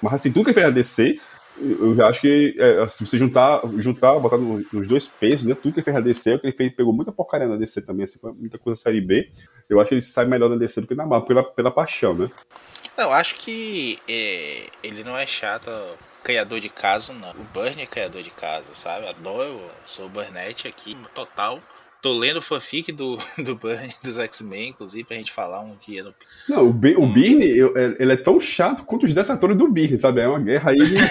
Mas 0.00 0.14
assim, 0.14 0.30
tudo 0.32 0.44
que 0.44 0.52
fez 0.52 0.66
na 0.66 0.70
DC, 0.72 1.18
eu 1.58 1.96
já 1.96 2.06
acho 2.08 2.20
que 2.20 2.54
é, 2.58 2.86
se 2.88 3.04
você 3.04 3.18
juntar, 3.18 3.62
juntar, 3.78 4.18
botar 4.18 4.36
no- 4.36 4.64
nos 4.72 4.86
dois 4.86 5.08
pesos, 5.08 5.46
né? 5.46 5.54
Tudo 5.54 5.72
que 5.72 5.78
ele 5.80 5.84
fez 5.84 5.94
na 5.94 6.00
DC, 6.02 6.34
o 6.34 6.38
que 6.38 6.46
ele 6.46 6.56
fez, 6.56 6.72
pegou 6.74 6.92
muita 6.92 7.10
porcaria 7.10 7.48
na 7.48 7.56
DC 7.56 7.82
também, 7.82 8.04
assim, 8.04 8.20
muita 8.38 8.58
coisa 8.58 8.80
série 8.80 9.00
B. 9.00 9.30
Eu 9.68 9.80
acho 9.80 9.88
que 9.88 9.94
ele 9.94 10.02
sai 10.02 10.26
melhor 10.26 10.50
na 10.50 10.56
DC 10.56 10.82
do 10.82 10.86
que 10.86 10.94
na 10.94 11.06
Marvel, 11.06 11.26
pela, 11.26 11.42
pela 11.42 11.70
paixão, 11.70 12.14
né? 12.14 12.30
Não, 12.96 13.10
acho 13.12 13.34
que 13.36 13.98
é, 14.06 14.68
ele 14.82 15.02
não 15.02 15.16
é 15.16 15.26
chato, 15.26 15.70
criador 16.22 16.60
de 16.60 16.68
caso, 16.68 17.12
não. 17.12 17.30
O 17.30 17.44
Burn 17.54 17.80
é 17.80 17.86
criador 17.86 18.22
de 18.22 18.30
caso, 18.30 18.66
sabe? 18.74 19.06
Adoro, 19.08 19.60
sou 19.84 20.06
o 20.06 20.08
Burnett 20.10 20.68
aqui, 20.68 20.96
total. 21.14 21.60
Tô 22.06 22.16
lendo 22.16 22.36
o 22.36 22.42
fanfic 22.42 22.92
do, 22.92 23.18
do 23.42 23.56
Burn, 23.56 23.92
dos 24.00 24.16
X-Men, 24.16 24.68
inclusive, 24.68 25.02
pra 25.02 25.16
gente 25.16 25.32
falar 25.32 25.60
um 25.60 25.74
dia 25.84 26.04
no. 26.04 26.14
Não, 26.48 26.68
o, 26.68 26.72
Bi- 26.72 26.94
o 26.96 27.12
Birne, 27.12 27.46
é- 27.50 27.96
ele 27.98 28.12
é 28.12 28.16
tão 28.16 28.40
chato 28.40 28.84
quanto 28.84 29.06
os 29.06 29.12
detratores 29.12 29.56
do 29.56 29.66
Birne, 29.68 29.98
sabe? 29.98 30.20
É 30.20 30.28
uma 30.28 30.38
guerra 30.38 30.70
aí. 30.70 30.78
de- 30.78 30.98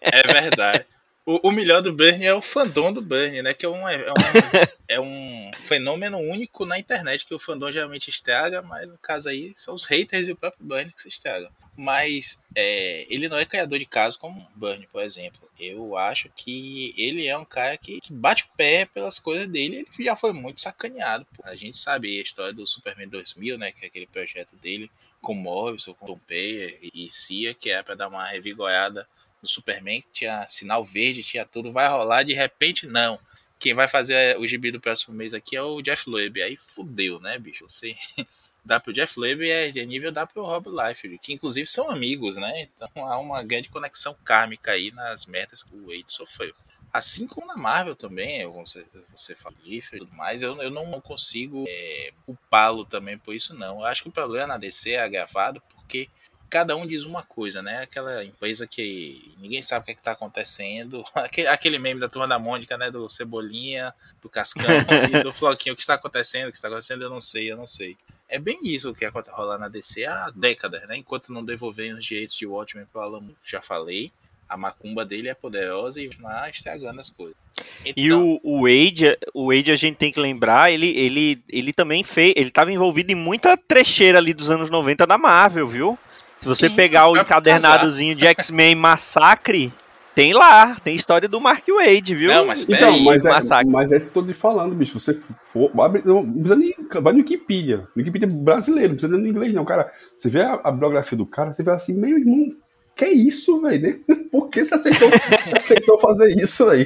É 0.00 0.32
verdade. 0.32 0.84
O, 1.24 1.48
o 1.48 1.50
melhor 1.52 1.80
do 1.80 1.92
Burn 1.92 2.24
é 2.24 2.34
o 2.34 2.42
fandom 2.42 2.92
do 2.92 3.00
Burn, 3.00 3.42
né? 3.42 3.54
Que 3.54 3.64
é 3.64 3.68
um, 3.68 3.88
é, 3.88 4.10
um, 4.10 4.14
é 4.88 5.00
um 5.00 5.50
fenômeno 5.60 6.18
único 6.18 6.66
na 6.66 6.78
internet, 6.78 7.24
que 7.24 7.34
o 7.34 7.38
fandom 7.38 7.70
geralmente 7.70 8.10
estraga, 8.10 8.60
mas 8.60 8.90
no 8.90 8.98
caso 8.98 9.28
aí 9.28 9.52
são 9.54 9.74
os 9.74 9.84
haters 9.84 10.26
e 10.26 10.32
o 10.32 10.36
próprio 10.36 10.66
Burn 10.66 10.90
que 10.90 11.00
se 11.00 11.08
estragam. 11.08 11.50
Mas 11.76 12.38
é, 12.54 13.06
ele 13.08 13.28
não 13.28 13.38
é 13.38 13.46
criador 13.46 13.78
de 13.78 13.86
casos 13.86 14.18
como 14.18 14.40
o 14.40 14.58
Burn, 14.58 14.86
por 14.92 15.02
exemplo. 15.02 15.48
Eu 15.58 15.96
acho 15.96 16.28
que 16.34 16.92
ele 16.98 17.26
é 17.26 17.38
um 17.38 17.44
cara 17.44 17.78
que, 17.78 18.00
que 18.00 18.12
bate 18.12 18.42
o 18.42 18.56
pé 18.56 18.84
pelas 18.84 19.18
coisas 19.18 19.46
dele. 19.46 19.86
Ele 19.96 20.04
já 20.04 20.16
foi 20.16 20.32
muito 20.32 20.60
sacaneado. 20.60 21.24
pô. 21.36 21.42
A 21.46 21.54
gente 21.54 21.78
sabe 21.78 22.18
a 22.18 22.22
história 22.22 22.52
do 22.52 22.66
Superman 22.66 23.08
2000, 23.08 23.56
né? 23.56 23.70
Que 23.70 23.84
é 23.84 23.88
aquele 23.88 24.06
projeto 24.06 24.56
dele 24.56 24.90
com 25.20 25.34
Morrison, 25.34 25.94
com 25.94 26.06
Tom 26.06 26.18
Payer 26.26 26.78
e, 26.82 27.08
Cia, 27.08 27.54
que 27.54 27.70
é 27.70 27.80
pra 27.82 27.94
dar 27.94 28.08
uma 28.08 28.26
revigorada 28.26 29.08
no 29.42 29.48
Superman, 29.48 30.04
tinha 30.12 30.46
sinal 30.48 30.84
verde, 30.84 31.22
tinha 31.22 31.44
tudo, 31.44 31.72
vai 31.72 31.88
rolar, 31.88 32.22
de 32.22 32.32
repente 32.32 32.86
não. 32.86 33.18
Quem 33.58 33.74
vai 33.74 33.88
fazer 33.88 34.38
o 34.38 34.46
gibi 34.46 34.70
do 34.70 34.80
próximo 34.80 35.14
mês 35.14 35.34
aqui 35.34 35.56
é 35.56 35.62
o 35.62 35.80
Jeff 35.82 36.08
Loeb. 36.08 36.42
Aí 36.42 36.56
fudeu, 36.56 37.20
né, 37.20 37.38
bicho? 37.38 37.68
Você 37.68 37.94
dá 38.64 38.80
pro 38.80 38.92
Jeff 38.92 39.18
Loeb 39.18 39.48
é 39.48 39.70
de 39.70 39.84
nível 39.84 40.10
dá 40.10 40.26
pro 40.26 40.44
Rob 40.44 40.68
Liefeld, 40.68 41.18
que 41.18 41.32
inclusive 41.32 41.66
são 41.66 41.90
amigos, 41.90 42.36
né? 42.36 42.68
Então 42.74 42.88
há 43.08 43.18
uma 43.18 43.42
grande 43.42 43.68
conexão 43.68 44.16
kármica 44.24 44.72
aí 44.72 44.90
nas 44.92 45.26
merdas 45.26 45.62
que 45.62 45.74
o 45.74 45.86
Wade 45.86 46.12
sofreu. 46.12 46.54
Assim 46.92 47.26
como 47.26 47.46
na 47.46 47.56
Marvel 47.56 47.96
também, 47.96 48.46
você, 48.46 48.84
você 49.10 49.34
fala, 49.34 49.56
Liefeld 49.64 49.96
e 49.96 50.06
tudo 50.06 50.16
mais, 50.16 50.42
eu, 50.42 50.60
eu 50.60 50.70
não 50.70 51.00
consigo 51.00 51.64
é, 51.66 52.12
culpá-lo 52.26 52.84
também 52.84 53.16
por 53.16 53.34
isso, 53.34 53.54
não. 53.54 53.80
Eu 53.80 53.86
acho 53.86 54.02
que 54.02 54.08
o 54.08 54.12
problema 54.12 54.48
na 54.48 54.58
DC 54.58 54.90
é 54.90 55.00
agravado 55.00 55.62
porque 55.72 56.10
cada 56.52 56.76
um 56.76 56.86
diz 56.86 57.04
uma 57.04 57.22
coisa, 57.22 57.62
né? 57.62 57.78
Aquela 57.78 58.22
empresa 58.22 58.66
que 58.66 59.34
ninguém 59.38 59.62
sabe 59.62 59.84
o 59.84 59.86
que, 59.86 59.92
é 59.92 59.94
que 59.94 60.02
tá 60.02 60.12
acontecendo. 60.12 61.02
Aquele, 61.48 61.78
meme 61.78 61.98
da 61.98 62.10
turma 62.10 62.28
da 62.28 62.38
Mônica, 62.38 62.76
né? 62.76 62.90
Do 62.90 63.08
Cebolinha, 63.08 63.94
do 64.20 64.28
Cascão 64.28 64.66
e 65.10 65.22
do 65.22 65.32
Floquinho. 65.32 65.72
O 65.72 65.76
que 65.76 65.80
está 65.80 65.94
acontecendo? 65.94 66.48
O 66.48 66.50
que 66.50 66.58
está 66.58 66.68
acontecendo? 66.68 67.04
Eu 67.04 67.08
não 67.08 67.22
sei, 67.22 67.50
eu 67.50 67.56
não 67.56 67.66
sei. 67.66 67.96
É 68.28 68.38
bem 68.38 68.60
isso 68.64 68.90
o 68.90 68.94
que 68.94 69.06
acontece 69.06 69.34
rolar 69.34 69.56
na 69.56 69.68
DC 69.68 70.04
há 70.04 70.30
décadas, 70.34 70.86
né? 70.86 70.98
Enquanto 70.98 71.32
não 71.32 71.42
devolverem 71.42 71.94
os 71.94 72.04
direitos 72.04 72.36
de 72.36 72.46
Watchmen 72.46 72.84
pro 72.84 73.00
Alan 73.00 73.20
Moore, 73.20 73.36
já 73.42 73.62
falei. 73.62 74.12
A 74.46 74.56
macumba 74.56 75.06
dele 75.06 75.30
é 75.30 75.34
poderosa 75.34 76.02
e 76.02 76.08
vai 76.08 76.50
estragando 76.50 77.00
as 77.00 77.08
coisas. 77.08 77.36
E 77.82 77.94
Então, 77.96 78.38
o, 78.42 78.58
o 78.58 78.62
Wade, 78.64 79.16
o 79.32 79.46
Wade 79.46 79.72
a 79.72 79.76
gente 79.76 79.96
tem 79.96 80.12
que 80.12 80.20
lembrar, 80.20 80.70
ele, 80.70 80.88
ele, 80.90 81.42
ele 81.48 81.72
também 81.72 82.04
fez, 82.04 82.34
ele 82.36 82.48
estava 82.48 82.70
envolvido 82.70 83.10
em 83.10 83.14
muita 83.14 83.56
trecheira 83.56 84.18
ali 84.18 84.34
dos 84.34 84.50
anos 84.50 84.68
90 84.68 85.06
da 85.06 85.16
Marvel, 85.16 85.66
viu? 85.66 85.98
Se 86.42 86.48
você 86.48 86.68
Sim, 86.68 86.74
pegar 86.74 87.08
o 87.08 87.16
encadernadozinho 87.16 88.16
de 88.16 88.26
X-Men 88.26 88.74
Massacre, 88.74 89.72
tem 90.12 90.32
lá, 90.32 90.74
tem 90.82 90.96
história 90.96 91.28
do 91.28 91.40
Mark 91.40 91.64
Wade, 91.68 92.16
viu? 92.16 92.32
Não, 92.32 92.44
mas 92.44 92.64
Então, 92.64 92.76
Peraí, 92.76 93.04
mas 93.04 93.24
é, 93.24 93.28
Massacre. 93.30 93.70
mas 93.72 93.92
é 93.92 93.96
isso 93.96 94.12
que 94.12 94.18
eu 94.18 94.22
tô 94.22 94.28
te 94.32 94.34
falando, 94.34 94.74
bicho. 94.74 94.98
Você 94.98 95.14
for, 95.52 95.70
abre, 95.80 96.02
não, 96.04 96.24
não 96.24 96.32
precisa 96.32 96.56
nem. 96.56 96.74
Vai 97.00 97.12
no 97.12 97.20
Wikipedia. 97.20 97.76
No 97.78 97.86
Wikipedia 97.98 98.28
brasileiro, 98.28 98.88
não 98.88 98.96
precisa 98.96 99.12
nem 99.16 99.22
no 99.22 99.28
inglês, 99.28 99.54
não. 99.54 99.64
Cara, 99.64 99.88
você 100.12 100.28
vê 100.28 100.42
a, 100.42 100.60
a 100.64 100.72
biografia 100.72 101.16
do 101.16 101.24
cara, 101.24 101.52
você 101.52 101.62
vê 101.62 101.70
assim, 101.70 101.96
meu 101.96 102.18
irmão, 102.18 102.48
que 102.96 103.04
é 103.04 103.12
isso, 103.12 103.60
velho? 103.60 104.02
Por 104.30 104.48
que 104.48 104.64
você 104.64 104.74
aceitou, 104.74 105.08
aceitou 105.56 105.98
fazer 105.98 106.28
isso 106.30 106.68
aí? 106.68 106.82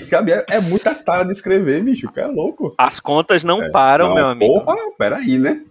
É, 0.48 0.56
é 0.56 0.60
muita 0.60 0.94
tara 0.94 1.24
de 1.24 1.32
escrever, 1.32 1.82
bicho. 1.82 2.08
O 2.08 2.12
cara 2.12 2.28
é 2.28 2.30
louco. 2.30 2.74
As 2.78 2.98
contas 3.00 3.44
não 3.44 3.62
É, 3.62 3.70
param, 3.70 4.08
não, 4.08 4.14
meu 4.14 4.26
amigo. 4.26 4.60
Porra, 4.60 4.76
peraí, 4.98 5.38
né? 5.38 5.62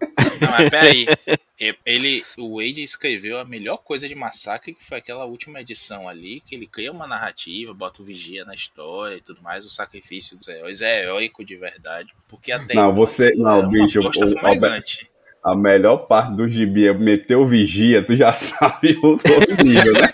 Não, 0.42 0.52
mas 0.52 0.70
peraí. 0.70 1.06
Ele, 1.86 2.22
o 2.38 2.58
Wade 2.58 2.84
escreveu 2.84 3.40
a 3.40 3.46
melhor 3.46 3.78
coisa 3.78 4.10
de 4.10 4.14
Massacre, 4.14 4.74
que 4.74 4.84
foi 4.84 4.98
aquela 4.98 5.24
última 5.24 5.62
edição 5.62 6.10
ali, 6.10 6.42
que 6.46 6.54
ele 6.54 6.68
cria 6.68 6.92
uma 6.92 7.08
narrativa, 7.08 7.74
bota 7.74 8.02
o 8.02 8.06
vigia 8.06 8.44
na 8.44 8.54
história 8.54 9.16
e 9.16 9.22
tudo 9.22 9.42
mais, 9.42 9.66
o 9.66 9.70
sacrifício 9.70 10.36
dos 10.38 10.50
heróis 10.50 10.82
é 10.82 11.04
heróico 11.04 11.46
de 11.46 11.56
verdade. 11.56 12.14
Porque 12.28 12.52
até 12.52 12.74
Não, 12.74 12.90
então 12.92 12.94
você- 12.96 13.28
aquilo 13.28 13.44
não, 13.46 13.60
é 13.64 13.68
bicho, 13.68 14.02
o- 14.02 14.08
o 14.10 14.12
fumegante. 14.14 15.10
A 15.46 15.54
melhor 15.56 16.08
parte 16.08 16.34
do 16.34 16.50
gibi 16.50 16.88
é 16.88 16.94
meter 16.94 17.36
o 17.36 17.46
vigia, 17.46 18.04
tu 18.04 18.16
já 18.16 18.34
sabe 18.34 19.00
o 19.04 19.10
outro 19.10 19.32
nível, 19.64 19.94
né? 19.94 20.10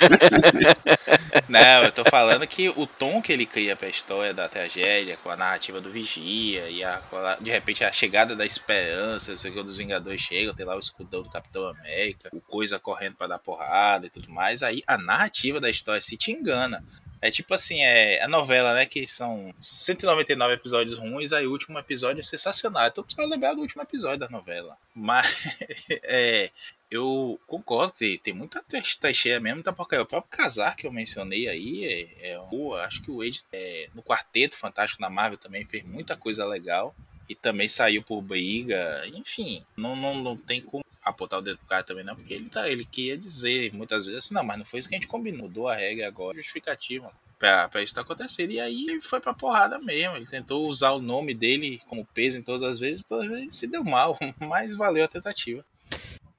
Não, 1.47 1.83
eu 1.85 1.91
tô 1.93 2.03
falando 2.03 2.45
que 2.45 2.67
o 2.67 2.85
tom 2.85 3.21
que 3.21 3.31
ele 3.31 3.45
cria 3.45 3.73
pra 3.73 3.87
história 3.87 4.33
da 4.33 4.49
tragédia, 4.49 5.17
com 5.23 5.29
a 5.29 5.37
narrativa 5.37 5.79
do 5.79 5.89
Vigia, 5.89 6.69
e 6.69 6.83
a, 6.83 7.01
de 7.39 7.49
repente 7.49 7.81
a 7.81 7.93
chegada 7.93 8.35
da 8.35 8.45
esperança, 8.45 9.37
sei 9.37 9.51
o 9.51 9.53
que, 9.53 9.59
quando 9.59 9.69
os 9.69 9.77
Vingadores 9.77 10.19
chegam, 10.19 10.53
tem 10.53 10.65
lá 10.65 10.75
o 10.75 10.79
escudão 10.79 11.23
do 11.23 11.29
Capitão 11.29 11.65
América, 11.65 12.29
o 12.33 12.41
coisa 12.41 12.77
correndo 12.77 13.15
pra 13.15 13.27
dar 13.27 13.39
porrada 13.39 14.07
e 14.07 14.09
tudo 14.09 14.29
mais, 14.29 14.61
aí 14.61 14.83
a 14.85 14.97
narrativa 14.97 15.61
da 15.61 15.69
história 15.69 16.01
se 16.01 16.17
te 16.17 16.33
engana. 16.33 16.83
É 17.21 17.29
tipo 17.29 17.53
assim, 17.53 17.81
é 17.81 18.23
a 18.23 18.27
novela, 18.27 18.73
né? 18.73 18.85
Que 18.85 19.07
são 19.07 19.53
199 19.61 20.53
episódios 20.53 20.97
ruins, 20.97 21.31
aí 21.31 21.45
o 21.45 21.51
último 21.51 21.77
episódio 21.77 22.19
é 22.19 22.23
sensacional. 22.23 22.87
Então 22.87 23.05
vai 23.15 23.27
lembrar 23.27 23.53
do 23.53 23.61
último 23.61 23.83
episódio 23.83 24.19
da 24.19 24.29
novela. 24.29 24.75
Mas 24.95 25.27
é, 26.03 26.49
eu 26.89 27.39
concordo 27.45 27.93
que 27.93 28.17
tem 28.17 28.33
muita 28.33 28.63
tá 28.99 29.13
cheia 29.13 29.39
mesmo, 29.39 29.61
tá 29.61 29.71
porque 29.71 29.95
o 29.95 30.05
próprio 30.05 30.35
casar 30.35 30.75
que 30.75 30.87
eu 30.87 30.91
mencionei 30.91 31.47
aí 31.47 31.85
é, 32.21 32.31
é 32.31 32.37
boa. 32.49 32.83
Acho 32.83 33.03
que 33.03 33.11
o 33.11 33.19
Wade 33.19 33.43
é, 33.53 33.87
no 33.93 34.01
quarteto 34.01 34.57
fantástico 34.57 35.01
na 35.01 35.09
Marvel 35.09 35.37
também 35.37 35.63
fez 35.65 35.85
muita 35.85 36.17
coisa 36.17 36.43
legal 36.45 36.95
e 37.29 37.35
também 37.35 37.67
saiu 37.67 38.01
por 38.01 38.21
briga. 38.21 39.03
Enfim, 39.13 39.63
não, 39.77 39.95
não, 39.95 40.15
não 40.15 40.35
tem 40.35 40.59
como 40.59 40.83
apontar 41.11 41.39
o 41.39 41.41
dedo 41.41 41.57
pro 41.57 41.67
cara 41.67 41.83
também 41.83 42.03
não, 42.03 42.15
porque 42.15 42.33
ele 42.33 42.49
tá, 42.49 42.67
ele 42.69 42.85
queria 42.85 43.17
dizer 43.17 43.73
muitas 43.73 44.05
vezes 44.05 44.25
assim, 44.25 44.33
não, 44.33 44.43
mas 44.43 44.57
não 44.57 44.65
foi 44.65 44.79
isso 44.79 44.89
que 44.89 44.95
a 44.95 44.97
gente 44.97 45.07
combinou, 45.07 45.43
mudou 45.43 45.67
a 45.67 45.75
regra 45.75 46.07
agora, 46.07 46.37
justificativa 46.37 47.11
pra, 47.41 47.67
pra 47.67 47.81
isso 47.81 47.95
tá 47.95 48.01
acontecendo. 48.01 48.51
E 48.51 48.59
aí 48.59 48.85
ele 48.87 49.01
foi 49.01 49.19
pra 49.19 49.33
porrada 49.33 49.79
mesmo. 49.79 50.15
Ele 50.15 50.27
tentou 50.27 50.69
usar 50.69 50.91
o 50.91 51.01
nome 51.01 51.33
dele 51.33 51.81
como 51.87 52.07
peso 52.13 52.37
em 52.37 52.43
todas 52.43 52.61
as 52.61 52.79
vezes, 52.79 53.03
todas 53.03 53.25
as 53.25 53.31
vezes 53.31 53.55
se 53.55 53.65
deu 53.65 53.83
mal, 53.83 54.17
mas 54.39 54.75
valeu 54.75 55.03
a 55.03 55.07
tentativa. 55.07 55.65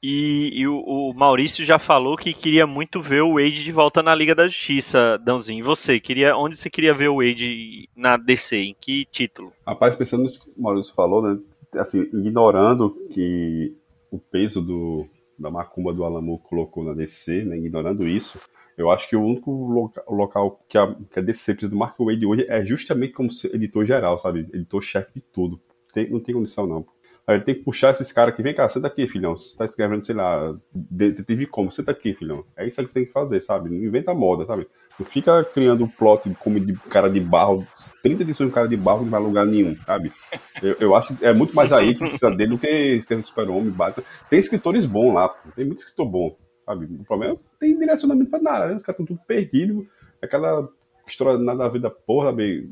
E, 0.01 0.51
e 0.55 0.67
o, 0.67 0.81
o, 0.81 1.15
Maurício 1.15 1.65
já 1.65 1.79
falou 1.79 2.17
que 2.17 2.33
queria 2.33 2.67
muito 2.67 3.01
ver 3.01 3.23
o 3.23 3.35
Wade 3.35 3.63
de 3.63 3.71
volta 3.71 4.03
na 4.03 4.13
Liga 4.13 4.35
da 4.35 4.49
Justiça, 4.49 5.17
Dãozinho. 5.19 5.61
E 5.61 5.63
você? 5.63 6.01
Queria, 6.01 6.37
onde 6.37 6.57
você 6.57 6.69
queria 6.69 6.93
ver 6.93 7.09
o 7.09 7.19
Wade 7.19 7.89
na 7.95 8.17
DC? 8.17 8.57
Em 8.57 8.77
que 8.81 9.05
título? 9.05 9.53
Rapaz, 9.65 9.95
pensando 9.95 10.25
nisso 10.25 10.43
que 10.43 10.51
o 10.59 10.63
Maurício 10.63 10.93
falou, 10.93 11.23
né? 11.23 11.39
Assim, 11.77 12.01
ignorando 12.13 12.97
que 13.13 13.77
o 14.13 14.19
peso 14.19 14.61
do, 14.61 15.07
da 15.39 15.51
macumba 15.51 15.93
do 15.93 16.05
Alamo 16.05 16.39
colocou 16.39 16.85
na 16.85 16.93
DC, 16.93 17.45
né? 17.45 17.57
Ignorando 17.57 18.07
isso, 18.07 18.39
eu 18.77 18.91
acho 18.91 19.09
que 19.09 19.17
o 19.17 19.25
único 19.25 19.51
loca 19.51 20.05
local 20.09 20.61
que 20.69 20.77
a, 20.77 20.95
que 21.11 21.19
a 21.19 21.23
DC 21.23 21.55
precisa 21.55 21.71
do 21.71 21.77
Mark 21.77 21.97
Wade 21.99 22.27
hoje 22.27 22.47
é 22.47 22.65
justamente 22.65 23.15
como 23.15 23.31
editor 23.53 23.87
geral, 23.87 24.19
sabe? 24.19 24.41
Editor-chefe 24.53 25.15
de 25.15 25.21
tudo. 25.23 25.59
Tem, 25.95 26.09
não 26.11 26.21
tem 26.21 26.35
condição, 26.35 26.67
não. 26.67 26.87
Aí 27.27 27.37
ele 27.37 27.45
tem 27.45 27.55
que 27.55 27.63
puxar 27.63 27.93
esses 27.93 28.11
caras 28.11 28.35
aqui, 28.35 28.43
vem 28.43 28.55
cá, 28.55 28.69
senta 28.69 28.89
aqui, 28.89 29.07
filhão. 29.07 29.37
Você 29.37 29.57
tá 29.57 29.65
escrevendo, 29.65 30.05
sei 30.05 30.15
lá, 30.15 30.57
detetive 30.75 31.47
como? 31.47 31.71
Senta 31.71 31.93
aqui, 31.93 32.15
filhão. 32.15 32.45
É 32.57 32.67
isso 32.67 32.83
que 32.83 32.91
você 32.91 32.99
tem 32.99 33.07
que 33.07 33.13
fazer, 33.13 33.39
sabe? 33.41 33.71
Não 33.71 33.77
inventa 33.77 34.13
moda, 34.13 34.45
sabe? 34.45 34.67
Não 34.99 35.07
fica 35.07 35.45
criando 35.45 35.85
um 35.85 35.89
plot 35.89 36.29
como 36.41 36.59
de 36.59 36.73
cara 36.91 37.09
de 37.09 37.21
barro, 37.21 37.67
30 38.03 38.23
edições 38.23 38.49
de 38.49 38.55
cara 38.55 38.67
de 38.67 38.77
barro 38.77 39.03
não 39.03 39.11
vai 39.11 39.21
lugar 39.21 39.47
nenhum, 39.47 39.77
sabe? 39.87 40.13
Eu, 40.63 40.77
eu 40.79 40.95
acho 40.95 41.17
que 41.17 41.25
é 41.25 41.33
muito 41.33 41.57
mais 41.57 41.73
aí 41.73 41.93
que 41.93 41.99
precisa 41.99 42.31
dele 42.31 42.51
do 42.51 42.59
que 42.59 42.69
escrever 42.69 43.27
Super-Homem, 43.27 43.71
Batman. 43.71 44.05
Tem 44.31 44.39
escritores 44.39 44.87
bons 44.87 45.13
lá, 45.13 45.29
tem 45.57 45.65
muito 45.65 45.79
escritor 45.79 46.07
bom, 46.07 46.37
sabe? 46.65 46.85
O 46.85 47.05
problema 47.05 47.35
é 47.35 47.37
que 47.37 47.43
tem 47.59 47.77
direcionamento 47.77 48.31
pra 48.31 48.41
nada, 48.41 48.69
né? 48.69 48.77
Os 48.77 48.85
caras 48.85 49.01
estão 49.01 49.07
tudo 49.07 49.27
perdidos. 49.27 49.85
Aquela 50.23 50.69
história 51.05 51.37
nada 51.37 51.65
a 51.65 51.69
ver 51.69 51.81
da 51.81 51.91
porra, 51.91 52.27
sabe? 52.31 52.71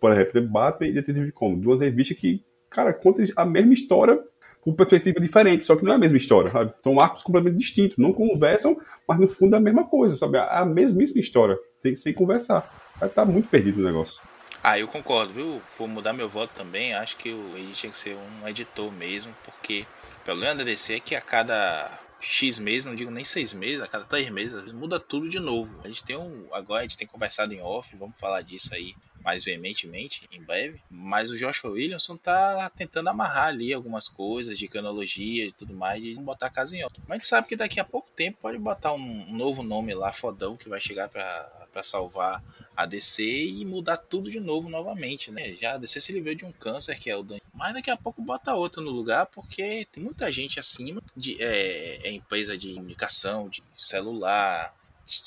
Por 0.00 0.12
exemplo, 0.12 0.48
Batman 0.48 0.86
e 0.86 0.92
Detetive 0.94 1.30
Como. 1.30 1.60
Duas 1.60 1.82
revistas 1.82 2.16
que 2.16 2.42
cara, 2.70 2.92
conta 2.92 3.22
a 3.36 3.44
mesma 3.44 3.74
história 3.74 4.22
por 4.62 4.74
perspectiva 4.74 5.20
diferente, 5.20 5.64
só 5.64 5.74
que 5.74 5.84
não 5.84 5.92
é 5.92 5.94
a 5.96 5.98
mesma 5.98 6.18
história, 6.18 6.50
sabe? 6.50 6.72
São 6.82 7.00
arcos 7.00 7.22
completamente 7.22 7.58
distintos, 7.58 7.96
não 7.96 8.12
conversam, 8.12 8.78
mas 9.08 9.18
no 9.18 9.26
fundo 9.26 9.54
é 9.54 9.58
a 9.58 9.60
mesma 9.60 9.84
coisa, 9.84 10.16
sabe? 10.16 10.38
É 10.38 10.40
a 10.40 10.64
mesmíssima 10.64 11.20
história, 11.20 11.58
sem, 11.80 11.96
sem 11.96 12.12
conversar. 12.12 12.60
Vai 12.98 13.08
estar 13.08 13.24
tá 13.24 13.30
muito 13.30 13.48
perdido 13.48 13.80
o 13.80 13.84
negócio. 13.84 14.20
Ah, 14.62 14.78
eu 14.78 14.86
concordo, 14.86 15.32
viu? 15.32 15.62
Vou 15.78 15.88
mudar 15.88 16.12
meu 16.12 16.28
voto 16.28 16.52
também. 16.54 16.92
Acho 16.92 17.16
que 17.16 17.30
ele 17.30 17.72
tinha 17.72 17.90
que 17.90 17.96
ser 17.96 18.14
um 18.14 18.46
editor 18.46 18.92
mesmo, 18.92 19.34
porque 19.42 19.86
o 20.20 20.24
problema 20.24 20.56
da 20.56 20.64
DC 20.64 20.94
é 20.94 21.00
que 21.00 21.14
a 21.14 21.20
cada 21.22 21.98
X 22.20 22.58
meses, 22.58 22.84
não 22.84 22.94
digo 22.94 23.10
nem 23.10 23.24
seis 23.24 23.54
meses, 23.54 23.80
a 23.80 23.86
cada 23.86 24.04
três 24.04 24.28
meses, 24.28 24.70
muda 24.72 25.00
tudo 25.00 25.30
de 25.30 25.40
novo. 25.40 25.74
A 25.82 25.88
gente 25.88 26.04
tem 26.04 26.16
um. 26.16 26.46
Agora 26.52 26.80
a 26.80 26.82
gente 26.82 26.98
tem 26.98 27.08
conversado 27.08 27.54
em 27.54 27.62
off, 27.62 27.96
vamos 27.96 28.16
falar 28.18 28.42
disso 28.42 28.74
aí 28.74 28.94
mais 29.22 29.44
veementemente 29.44 30.28
em 30.32 30.42
breve. 30.42 30.80
Mas 30.90 31.30
o 31.30 31.38
Joshua 31.38 31.70
Williamson 31.70 32.16
tá 32.16 32.70
tentando 32.76 33.08
amarrar 33.08 33.48
ali 33.48 33.72
algumas 33.72 34.08
coisas 34.08 34.58
de 34.58 34.68
cronologia 34.68 35.46
e 35.46 35.52
tudo 35.52 35.74
mais, 35.74 36.02
de 36.02 36.14
botar 36.14 36.46
a 36.46 36.50
casa 36.50 36.76
em 36.76 36.82
ordem. 36.82 37.02
Mas 37.06 37.10
a 37.10 37.18
gente 37.18 37.28
sabe 37.28 37.48
que 37.48 37.56
daqui 37.56 37.80
a 37.80 37.84
pouco 37.84 38.10
tempo 38.14 38.38
pode 38.40 38.58
botar 38.58 38.92
um 38.92 39.32
novo 39.32 39.62
nome 39.62 39.94
lá, 39.94 40.12
fodão, 40.12 40.56
que 40.56 40.68
vai 40.68 40.80
chegar 40.80 41.08
para 41.08 41.82
salvar 41.82 42.42
a 42.76 42.86
DC 42.86 43.22
e 43.22 43.64
mudar 43.64 43.98
tudo 43.98 44.30
de 44.30 44.40
novo 44.40 44.68
novamente, 44.68 45.30
né? 45.30 45.54
Já 45.54 45.74
a 45.74 45.78
DC 45.78 46.00
se 46.00 46.12
livrou 46.12 46.34
de 46.34 46.44
um 46.44 46.52
câncer 46.52 46.98
que 46.98 47.10
é 47.10 47.16
o 47.16 47.22
Dan. 47.22 47.38
Mas 47.52 47.74
daqui 47.74 47.90
a 47.90 47.96
pouco 47.96 48.22
bota 48.22 48.54
outro 48.54 48.82
no 48.82 48.90
lugar, 48.90 49.26
porque 49.26 49.86
tem 49.92 50.02
muita 50.02 50.32
gente 50.32 50.58
acima 50.58 51.02
de 51.14 51.36
é, 51.42 52.08
é 52.08 52.12
empresa 52.12 52.56
de 52.56 52.74
comunicação, 52.74 53.48
de 53.48 53.62
celular, 53.76 54.74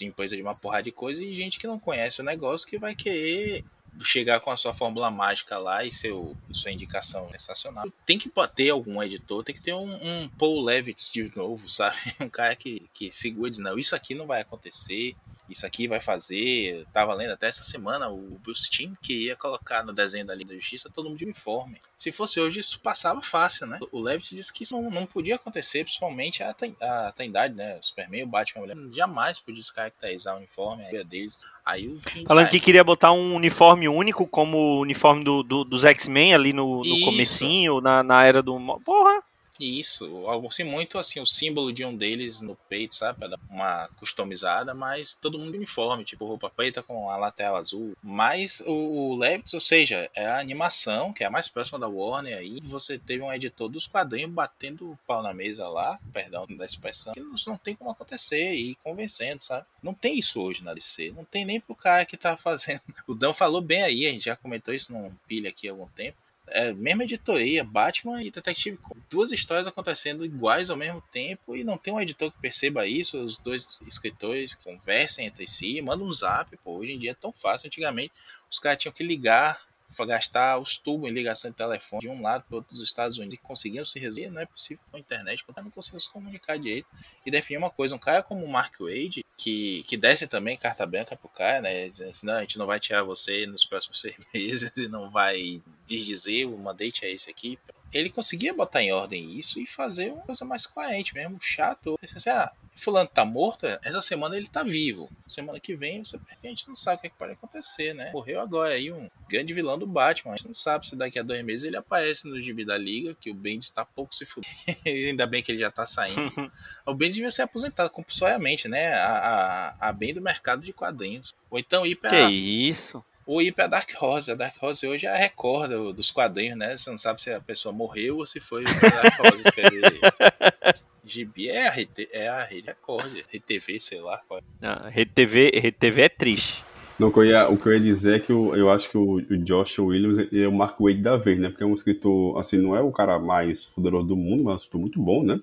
empresa 0.02 0.36
de 0.36 0.42
uma 0.42 0.56
porrada 0.56 0.84
de 0.84 0.92
coisa 0.92 1.24
e 1.24 1.36
gente 1.36 1.60
que 1.60 1.68
não 1.68 1.78
conhece 1.78 2.22
o 2.22 2.24
negócio 2.24 2.68
que 2.68 2.78
vai 2.78 2.96
querer 2.96 3.66
chegar 4.02 4.40
com 4.40 4.50
a 4.50 4.58
sua 4.58 4.74
fórmula 4.74 5.10
mágica 5.12 5.58
lá 5.58 5.84
e 5.86 5.92
seu, 5.92 6.36
sua 6.52 6.72
indicação 6.72 7.30
sensacional. 7.32 7.86
Tem 8.06 8.18
que 8.18 8.32
ter 8.56 8.70
algum 8.70 9.02
editor, 9.02 9.44
tem 9.44 9.56
que 9.56 9.62
ter 9.62 9.74
um, 9.74 9.94
um 9.94 10.30
Paul 10.30 10.62
Levitz 10.62 11.12
de 11.12 11.32
novo, 11.36 11.70
sabe? 11.70 11.98
Um 12.20 12.30
cara 12.30 12.56
que, 12.56 12.88
que 12.94 13.12
segura 13.12 13.50
e 13.50 13.52
diz, 13.52 13.60
não, 13.60 13.78
isso 13.78 13.96
aqui 13.96 14.16
não 14.16 14.26
vai 14.26 14.42
acontecer, 14.42 15.16
isso 15.50 15.66
aqui 15.66 15.88
vai 15.88 16.00
fazer. 16.00 16.86
Tava 16.94 17.14
lendo 17.14 17.32
até 17.32 17.48
essa 17.48 17.64
semana 17.64 18.10
o 18.10 18.40
Bruce 18.40 18.70
Timm 18.70 18.94
que 19.02 19.26
ia 19.26 19.36
colocar 19.36 19.84
no 19.84 19.94
desenho 19.94 20.26
da 20.26 20.34
Liga 20.34 20.50
da 20.50 20.56
Justiça 20.56 20.90
todo 20.90 21.10
mundo 21.10 21.18
de 21.18 21.26
uniforme. 21.26 21.82
Se 21.96 22.12
fosse 22.12 22.40
hoje, 22.40 22.60
isso 22.60 22.80
passava 22.80 23.22
fácil, 23.22 23.68
né? 23.68 23.80
O 23.92 24.00
Levitt 24.00 24.36
disse 24.36 24.52
que 24.52 24.64
isso 24.64 24.76
não, 24.76 24.90
não 24.90 25.06
podia 25.06 25.36
acontecer, 25.36 25.84
principalmente 25.84 26.44
a, 26.44 26.56
a 26.82 27.12
Trindade, 27.12 27.54
né? 27.54 27.78
O 27.78 27.84
Superman, 27.84 28.24
o 28.24 28.28
Batman, 28.28 28.62
mulher, 28.62 28.78
jamais 28.94 29.40
podia 29.40 29.62
descaracterizar 29.62 30.36
o 30.36 30.38
uniforme 30.38 30.86
a 30.86 31.04
deles. 31.04 31.38
Aí 31.66 31.88
o 31.88 32.00
Falando 32.28 32.50
que 32.50 32.60
queria 32.60 32.84
botar 32.84 33.14
um 33.14 33.36
uniforme 33.36 33.88
único, 33.88 34.28
como 34.28 34.58
o 34.58 34.80
uniforme 34.82 35.24
do, 35.24 35.44
do 35.44 35.64
dos 35.64 35.86
X-Men 35.86 36.34
ali 36.34 36.54
no, 36.54 36.84
no 36.84 37.00
comecinho, 37.02 37.80
na, 37.80 38.04
na 38.04 38.26
era 38.26 38.42
do. 38.42 38.54
Porra! 38.84 39.24
Isso, 39.60 40.26
assim, 40.48 40.64
muito 40.64 40.98
assim, 40.98 41.20
o 41.20 41.26
símbolo 41.26 41.72
de 41.72 41.86
um 41.86 41.96
deles 41.96 42.42
no 42.42 42.56
peito, 42.68 42.96
sabe? 42.96 43.20
Pra 43.20 43.28
dar 43.28 43.40
uma 43.50 43.88
customizada, 43.98 44.74
mas 44.74 45.14
todo 45.14 45.38
mundo 45.38 45.56
uniforme, 45.56 46.04
tipo 46.04 46.26
roupa 46.26 46.50
preta 46.50 46.82
com 46.82 47.10
a 47.10 47.18
lateral 47.18 47.56
azul. 47.56 47.96
Mas 48.02 48.62
o, 48.66 48.72
o 48.74 49.16
Levitz, 49.16 49.54
ou 49.54 49.60
seja, 49.60 50.10
é 50.16 50.26
a 50.26 50.40
animação, 50.40 51.14
que 51.14 51.24
é 51.24 51.28
a 51.28 51.32
mais 51.32 51.48
próxima 51.48 51.80
da 51.80 51.88
Warner 51.88 52.38
aí. 52.38 52.60
Você 52.64 52.98
teve 52.98 53.22
um 53.22 53.32
editor 53.32 53.70
dos 53.70 53.88
quadrinhos 53.88 54.32
batendo 54.32 54.92
o 54.92 55.00
pau 55.06 55.22
na 55.22 55.34
mesa 55.34 55.68
lá, 55.68 56.00
perdão 56.12 56.48
da 56.48 56.66
expressão, 56.66 57.14
que 57.14 57.20
não, 57.20 57.36
não 57.48 57.58
tem 57.58 57.76
como 57.76 57.92
acontecer 57.92 58.54
e 58.56 58.76
convencendo, 58.84 59.44
sabe? 59.44 59.66
Não 59.82 59.94
tem 59.94 60.18
isso 60.18 60.42
hoje 60.42 60.64
na 60.64 60.74
DC, 60.74 61.14
não 61.16 61.26
tem 61.26 61.46
nem 61.46 61.60
pro 61.60 61.76
cara 61.76 62.06
que 62.06 62.18
tá 62.18 62.36
fazendo. 62.38 62.82
O 63.08 63.14
Dan 63.14 63.34
falou 63.34 63.62
bem 63.62 63.84
aí, 63.84 64.08
a 64.08 64.12
gente 64.12 64.26
já 64.26 64.36
comentou 64.36 64.74
isso 64.74 64.92
num 64.92 65.14
pilha 65.28 65.50
aqui 65.50 65.68
há 65.68 65.72
algum 65.72 65.88
tempo 65.88 66.23
é, 66.54 66.72
mesma 66.72 67.04
editoria, 67.04 67.64
Batman 67.64 68.22
e 68.22 68.30
Detective 68.30 68.78
duas 69.10 69.32
histórias 69.32 69.66
acontecendo 69.66 70.24
iguais 70.24 70.70
ao 70.70 70.78
mesmo 70.78 71.02
tempo 71.12 71.56
e 71.56 71.64
não 71.64 71.80
tem 71.80 71.92
um 71.92 72.00
editor 72.00 72.32
que 72.32 72.40
perceba 72.40 72.86
isso, 72.86 73.18
os 73.18 73.40
dois 73.40 73.80
escritores 73.88 74.54
conversem 74.54 75.26
entre 75.26 75.48
si, 75.48 75.82
mandam 75.82 76.06
um 76.06 76.12
zap, 76.12 76.56
pô, 76.58 76.78
hoje 76.78 76.92
em 76.94 77.00
dia 77.00 77.12
é 77.12 77.16
tão 77.16 77.34
fácil, 77.34 77.66
antigamente 77.66 78.14
os 78.52 78.60
caras 78.60 78.78
tinham 78.78 78.94
que 78.94 79.04
ligar 79.04 79.60
gastar 80.06 80.58
os 80.60 80.78
tubos 80.78 81.10
em 81.10 81.14
ligação 81.14 81.52
de 81.52 81.58
telefone 81.58 82.02
de 82.02 82.10
um 82.10 82.22
lado 82.22 82.44
para 82.48 82.58
outro 82.58 82.74
dos 82.74 82.84
Estados 82.84 83.18
Unidos 83.18 83.36
e 83.36 83.38
conseguiam 83.38 83.86
se 83.86 84.00
resolver, 84.00 84.30
não 84.30 84.42
é 84.42 84.46
possível 84.46 84.84
com 84.90 84.98
a 84.98 85.00
internet, 85.00 85.44
porque 85.44 85.62
não 85.62 85.72
conseguiam 85.72 86.00
se 86.00 86.10
comunicar 86.10 86.58
direito 86.58 86.88
e 87.26 87.32
definir 87.32 87.58
uma 87.58 87.70
coisa. 87.70 87.96
Um 87.96 88.00
cara 88.00 88.24
como 88.24 88.44
o 88.44 88.50
Mark 88.50 88.80
Wade, 88.80 89.24
que, 89.38 89.84
que 89.88 89.98
desce 89.98 90.28
também 90.28 90.58
carta 90.58 90.86
branca 90.86 91.16
pro 91.16 91.30
cara, 91.30 91.62
né? 91.62 91.90
Dizendo 91.90 92.10
assim, 92.10 92.26
não, 92.26 92.36
a 92.36 92.42
gente 92.42 92.58
não 92.58 92.66
vai 92.66 92.80
tirar 92.80 93.04
você 93.04 93.46
nos 93.46 93.66
próximos 93.66 94.00
seis 94.00 94.16
meses 94.34 94.72
e 94.78 94.88
não 94.88 95.10
vai 95.10 95.62
desdizer, 95.88 96.48
o 96.48 96.58
mandate 96.58 97.06
é 97.06 97.12
esse 97.12 97.30
aqui. 97.30 97.60
Ele 97.94 98.10
conseguia 98.10 98.54
botar 98.54 98.82
em 98.82 98.92
ordem 98.92 99.38
isso 99.38 99.60
e 99.60 99.68
fazer 99.68 100.12
uma 100.12 100.24
coisa 100.24 100.44
mais 100.44 100.66
coerente 100.66 101.14
mesmo, 101.14 101.38
chato. 101.40 101.98
Assim, 102.04 102.30
ah, 102.30 102.52
fulano 102.76 103.10
tá 103.10 103.24
morto, 103.24 103.66
essa 103.84 104.02
semana 104.02 104.36
ele 104.36 104.48
tá 104.48 104.64
vivo. 104.64 105.10
Semana 105.28 105.60
que 105.60 105.76
vem 105.76 106.04
você, 106.04 106.18
a 106.18 106.48
gente 106.48 106.68
não 106.68 106.76
sabe 106.76 106.98
o 106.98 107.02
que, 107.02 107.08
é 107.08 107.10
que 107.10 107.18
pode 107.18 107.34
acontecer, 107.34 107.94
né? 107.94 108.12
Morreu 108.12 108.40
agora 108.40 108.74
aí 108.74 108.92
um 108.92 109.10
grande 109.30 109.54
vilão 109.54 109.78
do 109.78 109.86
Batman. 109.86 110.34
A 110.34 110.36
gente 110.36 110.48
não 110.48 110.54
sabe 110.54 110.88
se 110.88 110.96
daqui 110.96 111.20
a 111.20 111.24
dois 111.24 111.44
meses 111.44 111.66
ele 111.66 111.78
aparece 111.78 112.28
no 112.28 112.42
gibi 112.42 112.66
da 112.66 112.78
Liga, 112.78 113.16
que 113.20 113.32
o 113.32 113.34
Bendis 113.34 113.70
tá 113.70 113.86
pouco 113.86 114.14
se 114.14 114.26
fudendo. 114.26 114.54
Ainda 114.86 115.26
bem 115.26 115.42
que 115.42 115.52
ele 115.52 115.60
já 115.60 115.72
tá 115.72 115.86
saindo. 115.86 116.32
o 116.86 116.94
Bendis 116.94 117.16
devia 117.16 117.32
ser 117.32 117.44
aposentado 117.44 117.90
compulsoriamente, 117.90 118.68
né? 118.68 118.94
A, 118.94 119.76
a, 119.80 119.90
a 119.90 119.94
bem 119.94 120.14
do 120.14 120.22
mercado 120.22 120.62
de 120.62 120.74
quadrinhos. 120.74 121.34
Ou 121.50 121.60
então 121.60 121.86
ir 121.86 121.96
pra. 121.96 122.10
Que 122.10 122.32
isso? 122.32 123.04
Ou 123.26 123.42
ir 123.42 123.52
pra 123.52 123.68
Dark 123.68 123.90
Horse. 124.00 124.32
A 124.32 124.36
Dark 124.36 124.56
Horse 124.62 124.88
hoje 124.88 125.06
é 125.06 125.10
a 125.10 125.18
Record 125.18 125.72
dos 125.96 126.12
quadrinhos, 126.12 126.58
né? 126.58 126.78
Você 126.78 126.90
não 126.90 126.98
sabe 126.98 127.22
se 127.22 127.32
a 127.32 127.40
pessoa 127.40 127.74
morreu 127.74 128.18
ou 128.18 128.26
se 128.26 128.40
foi 128.40 128.64
pra 128.64 128.90
Dark 128.90 129.20
Horse 129.20 129.42
escrever. 129.48 130.00
Gibi 131.06 131.50
é 131.50 131.68
a, 131.68 131.72
RT, 131.72 132.10
é 132.14 132.28
a 132.30 132.44
Rede 132.44 132.68
Record, 132.68 133.12
RTV, 133.34 133.80
sei 133.80 134.00
lá 134.00 134.22
qual 134.28 134.40
é. 134.40 134.44
Não, 134.62 134.90
RTV, 134.90 135.50
RTV 135.50 136.02
é 136.02 136.10
triste. 136.10 136.64
Não, 136.98 137.10
o, 137.10 137.12
que 137.12 137.20
eu 137.20 137.26
ia, 137.26 137.50
o 137.50 137.58
que 137.58 137.68
eu 137.68 137.74
ia 137.74 137.80
dizer 137.80 138.16
é 138.16 138.20
que 138.20 138.32
eu, 138.32 138.56
eu 138.56 138.72
acho 138.72 138.90
que 138.90 138.98
o, 138.98 139.16
o 139.16 139.38
Josh 139.38 139.80
Williams 139.80 140.18
é 140.34 140.48
o 140.48 140.52
Mark 140.54 140.80
Wade 140.80 141.02
da 141.02 141.18
vez, 141.18 141.40
né? 141.40 141.50
Porque 141.50 141.64
é 141.64 141.68
um 141.68 141.74
escritor, 141.74 142.40
assim, 142.40 142.58
não 142.58 142.76
é 142.76 142.82
o 142.82 142.92
cara 142.92 143.20
mais 143.20 143.66
poderoso 143.66 144.08
do 144.08 144.16
mundo, 144.16 144.44
mas 144.44 144.54
é 144.54 144.56
um 144.56 144.58
escritor 144.58 144.82
muito 144.82 145.02
bom, 145.02 145.24
né? 145.24 145.42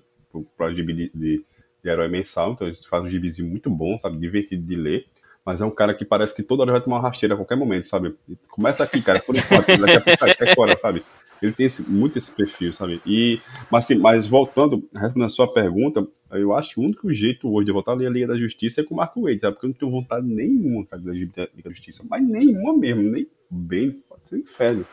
Pra 0.57 0.73
gibi 0.73 0.93
de, 0.93 1.11
de, 1.13 1.45
de 1.83 1.89
herói 1.89 2.07
mensal, 2.07 2.53
então 2.53 2.67
ele 2.67 2.77
faz 2.89 3.03
um 3.03 3.07
gibizinho 3.07 3.49
muito 3.49 3.69
bom, 3.69 3.99
sabe? 3.99 4.17
Divertido 4.17 4.65
de 4.65 4.75
ler. 4.75 5.05
Mas 5.45 5.61
é 5.61 5.65
um 5.65 5.71
cara 5.71 5.93
que 5.93 6.05
parece 6.05 6.35
que 6.35 6.43
toda 6.43 6.63
hora 6.63 6.73
vai 6.73 6.81
tomar 6.81 6.97
uma 6.97 7.07
rasteira 7.07 7.33
a 7.33 7.37
qualquer 7.37 7.55
momento, 7.55 7.87
sabe? 7.87 8.15
Começa 8.49 8.83
aqui, 8.83 9.01
cara, 9.01 9.19
por 9.19 9.35
enquanto, 9.35 9.65
daqui 9.77 9.97
a 9.97 10.01
pouco 10.01 10.55
fora, 10.55 10.77
sabe? 10.77 11.03
Ele 11.41 11.51
tem 11.51 11.65
esse, 11.65 11.89
muito 11.89 12.17
esse 12.17 12.31
perfil, 12.31 12.71
sabe? 12.71 13.01
E, 13.03 13.41
mas, 13.71 13.85
assim, 13.85 13.95
mas 13.95 14.27
voltando, 14.27 14.87
respondendo 14.93 15.25
a 15.25 15.29
sua 15.29 15.51
pergunta, 15.51 16.07
eu 16.29 16.53
acho 16.53 16.75
que 16.75 16.79
o 16.79 16.83
único 16.83 17.11
jeito 17.11 17.51
hoje 17.51 17.65
de 17.65 17.71
voltar 17.71 17.93
a 17.93 17.95
Liga 17.95 18.27
da 18.27 18.37
Justiça 18.37 18.81
é 18.81 18.83
com 18.83 18.93
o 18.93 18.97
Marco 18.97 19.23
Wade, 19.23 19.39
tá? 19.39 19.51
porque 19.51 19.65
eu 19.65 19.69
não 19.69 19.75
tenho 19.75 19.91
vontade 19.91 20.27
nenhuma 20.27 20.85
cara, 20.85 21.01
da 21.01 21.11
Liga 21.11 21.49
da 21.63 21.69
Justiça, 21.71 22.05
mas 22.07 22.21
nenhuma 22.21 22.77
mesmo, 22.77 23.01
nem 23.01 23.27
bem, 23.49 23.89
pode 24.07 24.29
ser 24.29 24.37
inferno. 24.37 24.85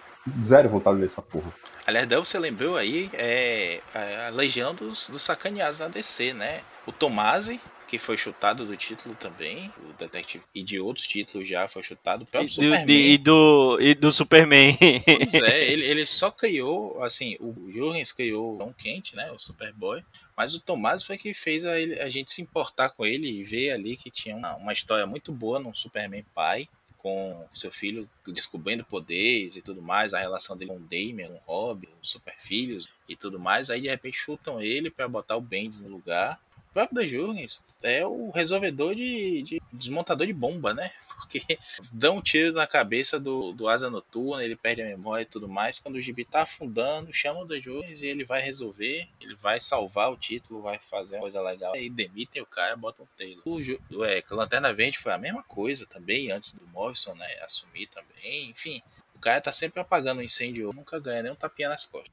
Zero 0.43 0.69
vontade 0.69 0.97
de 0.97 1.01
ler 1.03 1.07
essa 1.07 1.23
porra. 1.23 1.53
Aliás, 1.87 2.09
você 2.09 2.39
lembrou 2.39 2.77
aí 2.77 3.11
é, 3.13 3.81
a 4.27 4.31
legião 4.31 4.75
dos, 4.75 5.09
dos 5.09 5.23
sacaneados 5.23 5.81
na 5.81 5.89
DC, 5.89 6.33
né? 6.33 6.63
O 6.87 6.93
Tomasi, 6.93 7.61
que 7.89 7.99
foi 7.99 8.17
chutado 8.19 8.67
do 8.67 8.77
título 8.77 9.15
também, 9.15 9.73
o 9.89 9.93
Detective, 9.95 10.45
e 10.55 10.63
de 10.63 10.79
outros 10.79 11.07
títulos 11.07 11.49
já 11.49 11.67
foi 11.67 11.83
chutado. 11.83 12.23
O 12.23 12.27
próprio 12.27 12.45
E 12.47 12.49
do, 12.49 12.53
Superman. 12.53 12.87
de- 12.87 12.93
e 13.11 13.19
do, 13.19 13.79
e 13.81 13.95
do 13.95 14.13
Superman. 14.13 14.79
Pois 15.05 15.35
é, 15.35 15.65
ele, 15.73 15.85
ele 15.87 16.05
só 16.07 16.31
criou, 16.31 17.03
assim, 17.03 17.37
o 17.41 17.71
Jurgens 17.73 18.13
criou 18.13 18.55
o 18.55 18.59
Tom 18.59 18.75
Kent, 18.75 19.15
né, 19.15 19.33
o 19.33 19.39
Superboy, 19.39 20.05
mas 20.37 20.55
o 20.55 20.61
Tomás 20.61 21.03
foi 21.03 21.17
que 21.17 21.33
fez 21.33 21.65
a, 21.65 21.81
ele- 21.81 21.99
a 21.99 22.09
gente 22.11 22.31
se 22.31 22.43
importar 22.43 22.91
com 22.91 23.07
ele 23.07 23.27
e 23.29 23.43
ver 23.43 23.71
ali 23.71 23.97
que 23.97 24.11
tinha 24.11 24.37
uma, 24.37 24.55
uma 24.57 24.73
história 24.73 25.07
muito 25.07 25.33
boa 25.33 25.59
num 25.59 25.75
Superman 25.75 26.25
pai, 26.35 26.69
com 26.99 27.47
seu 27.55 27.71
filho 27.71 28.09
descobrindo 28.27 28.85
poderes 28.85 29.55
e 29.57 29.63
tudo 29.63 29.81
mais, 29.81 30.13
a 30.13 30.19
relação 30.19 30.57
dele 30.57 30.73
com 30.73 30.77
o 30.77 30.81
Damian, 30.81 31.29
com 31.29 31.53
o 31.53 31.57
Robin, 31.57 31.87
os 32.03 32.11
Superfilhos 32.11 32.89
e 33.09 33.15
tudo 33.17 33.39
mais, 33.39 33.71
aí 33.71 33.81
de 33.81 33.89
repente 33.89 34.19
chutam 34.19 34.61
ele 34.61 34.91
para 34.91 35.07
botar 35.09 35.37
o 35.37 35.41
Bendis 35.41 35.81
no 35.81 35.89
lugar. 35.89 36.39
Próprio 36.79 37.03
The 37.03 37.09
Jurgens 37.09 37.75
é 37.83 38.07
o 38.07 38.31
resolvedor 38.31 38.95
de, 38.95 39.43
de 39.43 39.63
desmontador 39.73 40.29
de 40.29 40.33
bomba, 40.33 40.73
né? 40.73 40.93
Porque 41.19 41.59
dá 41.91 42.13
um 42.13 42.23
tiro 42.23 42.53
na 42.53 42.69
cabeça 42.69 43.19
do, 43.19 43.53
do 43.53 43.69
Asa 43.69 43.91
Noturna, 43.91 44.45
ele 44.45 44.55
perde 44.55 44.83
a 44.83 44.87
memória 44.87 45.25
e 45.25 45.27
tudo 45.27 45.49
mais. 45.49 45.81
Quando 45.81 45.97
o 45.97 46.01
Gibi 46.01 46.25
tá 46.25 46.43
afundando, 46.43 47.13
chama 47.13 47.41
o 47.41 47.49
The 47.49 47.59
Jones 47.59 48.01
e 48.01 48.07
ele 48.07 48.23
vai 48.23 48.41
resolver, 48.41 49.09
ele 49.21 49.35
vai 49.35 49.61
salvar 49.61 50.13
o 50.13 50.17
título, 50.17 50.63
vai 50.63 50.79
fazer 50.79 51.17
uma 51.17 51.23
coisa 51.23 51.43
legal. 51.43 51.75
Aí 51.75 51.91
demitem 51.91 52.43
o 52.43 52.47
cara, 52.47 52.77
botam 52.77 53.05
o 53.05 53.19
Taylor. 53.19 53.43
O, 53.45 54.05
é, 54.05 54.23
Lanterna 54.31 54.73
Verde 54.73 54.99
foi 54.99 55.13
a 55.13 55.19
mesma 55.19 55.43
coisa 55.43 55.85
também, 55.85 56.31
antes 56.31 56.53
do 56.53 56.65
Morrison 56.69 57.13
né, 57.17 57.41
assumir 57.43 57.89
também. 57.89 58.51
Enfim, 58.51 58.81
o 59.17 59.19
cara 59.19 59.41
tá 59.41 59.51
sempre 59.51 59.81
apagando 59.81 60.19
o 60.19 60.23
incêndio, 60.23 60.73
nunca 60.73 61.01
ganha 61.01 61.25
nem 61.25 61.33
um 61.33 61.35
tapinha 61.35 61.71
nas 61.71 61.85
costas. 61.85 62.13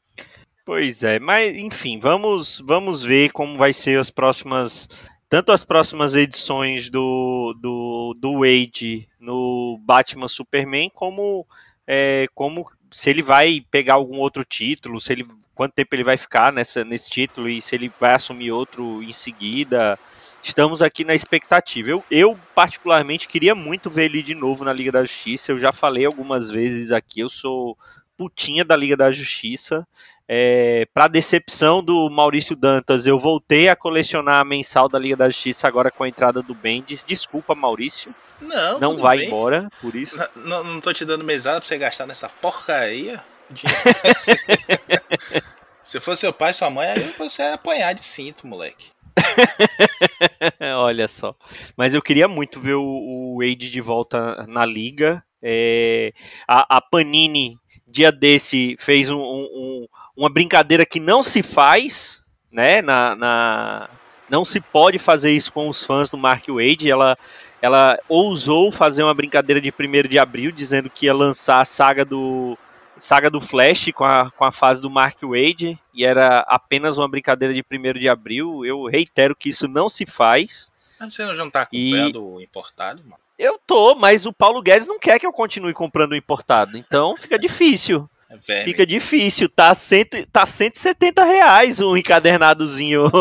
Pois 0.66 1.04
é, 1.04 1.20
mas 1.20 1.56
enfim, 1.56 2.00
vamos, 2.00 2.60
vamos 2.66 3.04
ver 3.04 3.32
como 3.32 3.56
vai 3.56 3.72
ser 3.72 4.00
as 4.00 4.10
próximas. 4.10 4.90
Tanto 5.30 5.52
as 5.52 5.64
próximas 5.64 6.16
edições 6.16 6.90
do, 6.90 7.54
do, 7.62 8.16
do 8.18 8.40
Wade 8.40 9.08
no 9.20 9.80
Batman 9.84 10.28
Superman, 10.28 10.90
como, 10.94 11.46
é, 11.86 12.26
como 12.34 12.68
se 12.90 13.10
ele 13.12 13.22
vai 13.22 13.64
pegar 13.70 13.96
algum 13.96 14.18
outro 14.18 14.44
título, 14.44 15.00
se 15.00 15.14
ele, 15.14 15.28
quanto 15.54 15.74
tempo 15.74 15.94
ele 15.94 16.04
vai 16.04 16.18
ficar 16.18 16.52
nessa, 16.52 16.84
nesse 16.84 17.10
título 17.10 17.48
e 17.48 17.62
se 17.62 17.76
ele 17.76 17.92
vai 18.00 18.14
assumir 18.16 18.52
outro 18.52 19.04
em 19.04 19.14
seguida. 19.14 20.00
Estamos 20.42 20.82
aqui 20.82 21.04
na 21.04 21.14
expectativa. 21.14 21.90
Eu, 21.90 22.04
eu, 22.10 22.40
particularmente, 22.56 23.28
queria 23.28 23.54
muito 23.54 23.90
ver 23.90 24.06
ele 24.06 24.24
de 24.24 24.34
novo 24.34 24.64
na 24.64 24.74
Liga 24.74 24.92
da 24.92 25.04
Justiça. 25.04 25.52
Eu 25.52 25.60
já 25.60 25.72
falei 25.72 26.06
algumas 26.06 26.50
vezes 26.50 26.92
aqui, 26.92 27.20
eu 27.20 27.30
sou 27.30 27.78
putinha 28.18 28.64
da 28.66 28.76
Liga 28.76 28.96
da 28.98 29.12
Justiça. 29.12 29.88
É, 30.28 30.88
para 30.94 31.08
decepção 31.08 31.84
do 31.84 32.10
Maurício 32.10 32.56
Dantas, 32.56 33.06
eu 33.06 33.20
voltei 33.20 33.70
a 33.70 33.76
colecionar 33.76 34.42
a 34.42 34.46
mensal 34.46 34.90
da 34.90 34.98
Liga 34.98 35.16
da 35.16 35.30
Justiça 35.30 35.68
agora 35.68 35.92
com 35.92 36.04
a 36.04 36.08
entrada 36.10 36.42
do 36.42 36.56
Bendis. 36.56 37.04
Desculpa, 37.04 37.54
Maurício, 37.54 38.14
Não, 38.42 38.80
não 38.80 38.98
vai 38.98 39.18
bem. 39.20 39.28
embora 39.28 39.70
por 39.80 39.94
isso. 39.96 40.18
Não, 40.36 40.44
não, 40.44 40.64
não 40.64 40.82
tô 40.82 40.92
te 40.92 41.06
dando 41.06 41.24
mesada 41.24 41.60
pra 41.60 41.68
você 41.68 41.78
gastar 41.78 42.08
nessa 42.08 42.28
porcaria. 42.28 43.24
Dinheiro- 43.52 43.84
Se 45.84 46.00
fosse 46.00 46.22
seu 46.22 46.34
pai 46.34 46.50
e 46.50 46.54
sua 46.56 46.72
mãe, 46.72 46.88
aí 46.90 47.14
você 47.16 47.44
ia 47.44 47.54
apanhar 47.54 47.94
de 47.94 48.04
cinto, 48.04 48.48
moleque. 48.48 48.88
Olha 50.78 51.08
só. 51.08 51.36
Mas 51.78 51.94
eu 51.94 52.02
queria 52.02 52.28
muito 52.28 52.60
ver 52.60 52.74
o, 52.74 52.84
o 52.84 53.38
Wade 53.40 53.70
de 53.70 53.82
volta 53.82 54.46
na 54.48 54.66
liga. 54.66 55.24
É, 55.42 56.12
a, 56.48 56.78
a 56.78 56.82
Panini, 56.82 57.58
dia 57.88 58.12
desse, 58.12 58.76
fez 58.80 59.10
um- 59.10 59.18
um- 59.20 59.50
um- 59.54 59.88
uma 60.18 60.30
brincadeira 60.30 60.86
que 60.86 61.00
não 61.00 61.22
se 61.24 61.42
faz, 61.44 62.24
né? 62.52 62.82
Na, 62.82 63.16
na- 63.16 63.90
não 64.30 64.44
se 64.46 64.60
pode 64.60 64.98
fazer 64.98 65.32
isso 65.32 65.52
com 65.52 65.68
os 65.70 65.84
fãs 65.84 66.10
do 66.10 66.18
Mark 66.18 66.46
Wade. 66.48 66.90
Ela, 66.90 67.18
ela 67.62 68.00
ousou 68.10 68.72
fazer 68.72 69.04
uma 69.04 69.14
brincadeira 69.14 69.62
de 69.62 69.72
1 69.72 70.08
de 70.08 70.18
abril, 70.18 70.52
dizendo 70.52 70.90
que 70.90 71.06
ia 71.06 71.14
lançar 71.14 71.62
a 71.62 71.66
saga 71.66 72.04
do. 72.06 72.58
Saga 72.98 73.30
do 73.30 73.42
Flash 73.42 73.92
com 73.94 74.06
a, 74.06 74.32
com 74.32 74.46
a 74.46 74.54
fase 74.54 74.82
do 74.82 74.90
Mark 74.90 75.18
Wade, 75.22 75.78
e 75.94 76.06
era 76.06 76.40
apenas 76.48 76.98
uma 76.98 77.10
brincadeira 77.10 77.54
de 77.54 77.62
1 77.62 78.00
de 78.00 78.08
abril. 78.08 78.66
Eu 78.66 78.86
reitero 78.86 79.36
que 79.36 79.50
isso 79.50 79.68
não 79.68 79.90
se 79.90 80.06
faz. 80.06 80.72
Mas 80.98 81.14
você 81.14 81.26
não 81.26 81.50
tá 81.52 81.68
E- 81.74 81.92
comprando 81.92 82.26
o 82.26 82.42
importado, 82.42 83.04
mano? 83.04 83.18
Eu 83.38 83.60
tô, 83.66 83.96
mas 83.96 84.26
o 84.26 84.34
Paulo 84.34 84.62
Guedes 84.62 84.88
não 84.88 85.00
quer 85.00 85.20
que 85.20 85.26
eu 85.26 85.34
continue 85.34 85.74
comprando 85.74 86.14
o 86.14 86.16
importado. 86.16 86.78
Então 86.78 87.16
fica 87.18 87.38
difícil. 87.38 88.10
É. 88.48 88.64
Fica 88.64 88.86
difícil. 88.86 89.48
Tá, 89.50 89.74
cento, 89.74 90.26
tá 90.28 90.46
170 90.46 91.24
reais 91.24 91.80
um 91.80 91.96
encadernadozinho 91.96 93.04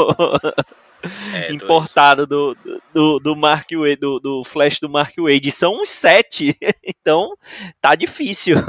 É, 1.35 1.53
importado 1.53 2.27
do, 2.27 2.57
do, 2.95 3.19
do 3.19 3.37
Mark 3.37 3.69
Wade, 3.73 3.97
do, 3.97 4.19
do 4.19 4.43
Flash 4.43 4.81
do 4.81 4.89
Mark 4.89 5.13
Wade. 5.19 5.51
São 5.51 5.83
uns 5.83 5.91
sete. 5.91 6.57
Então 6.83 7.37
tá 7.81 7.95
difícil. 7.95 8.57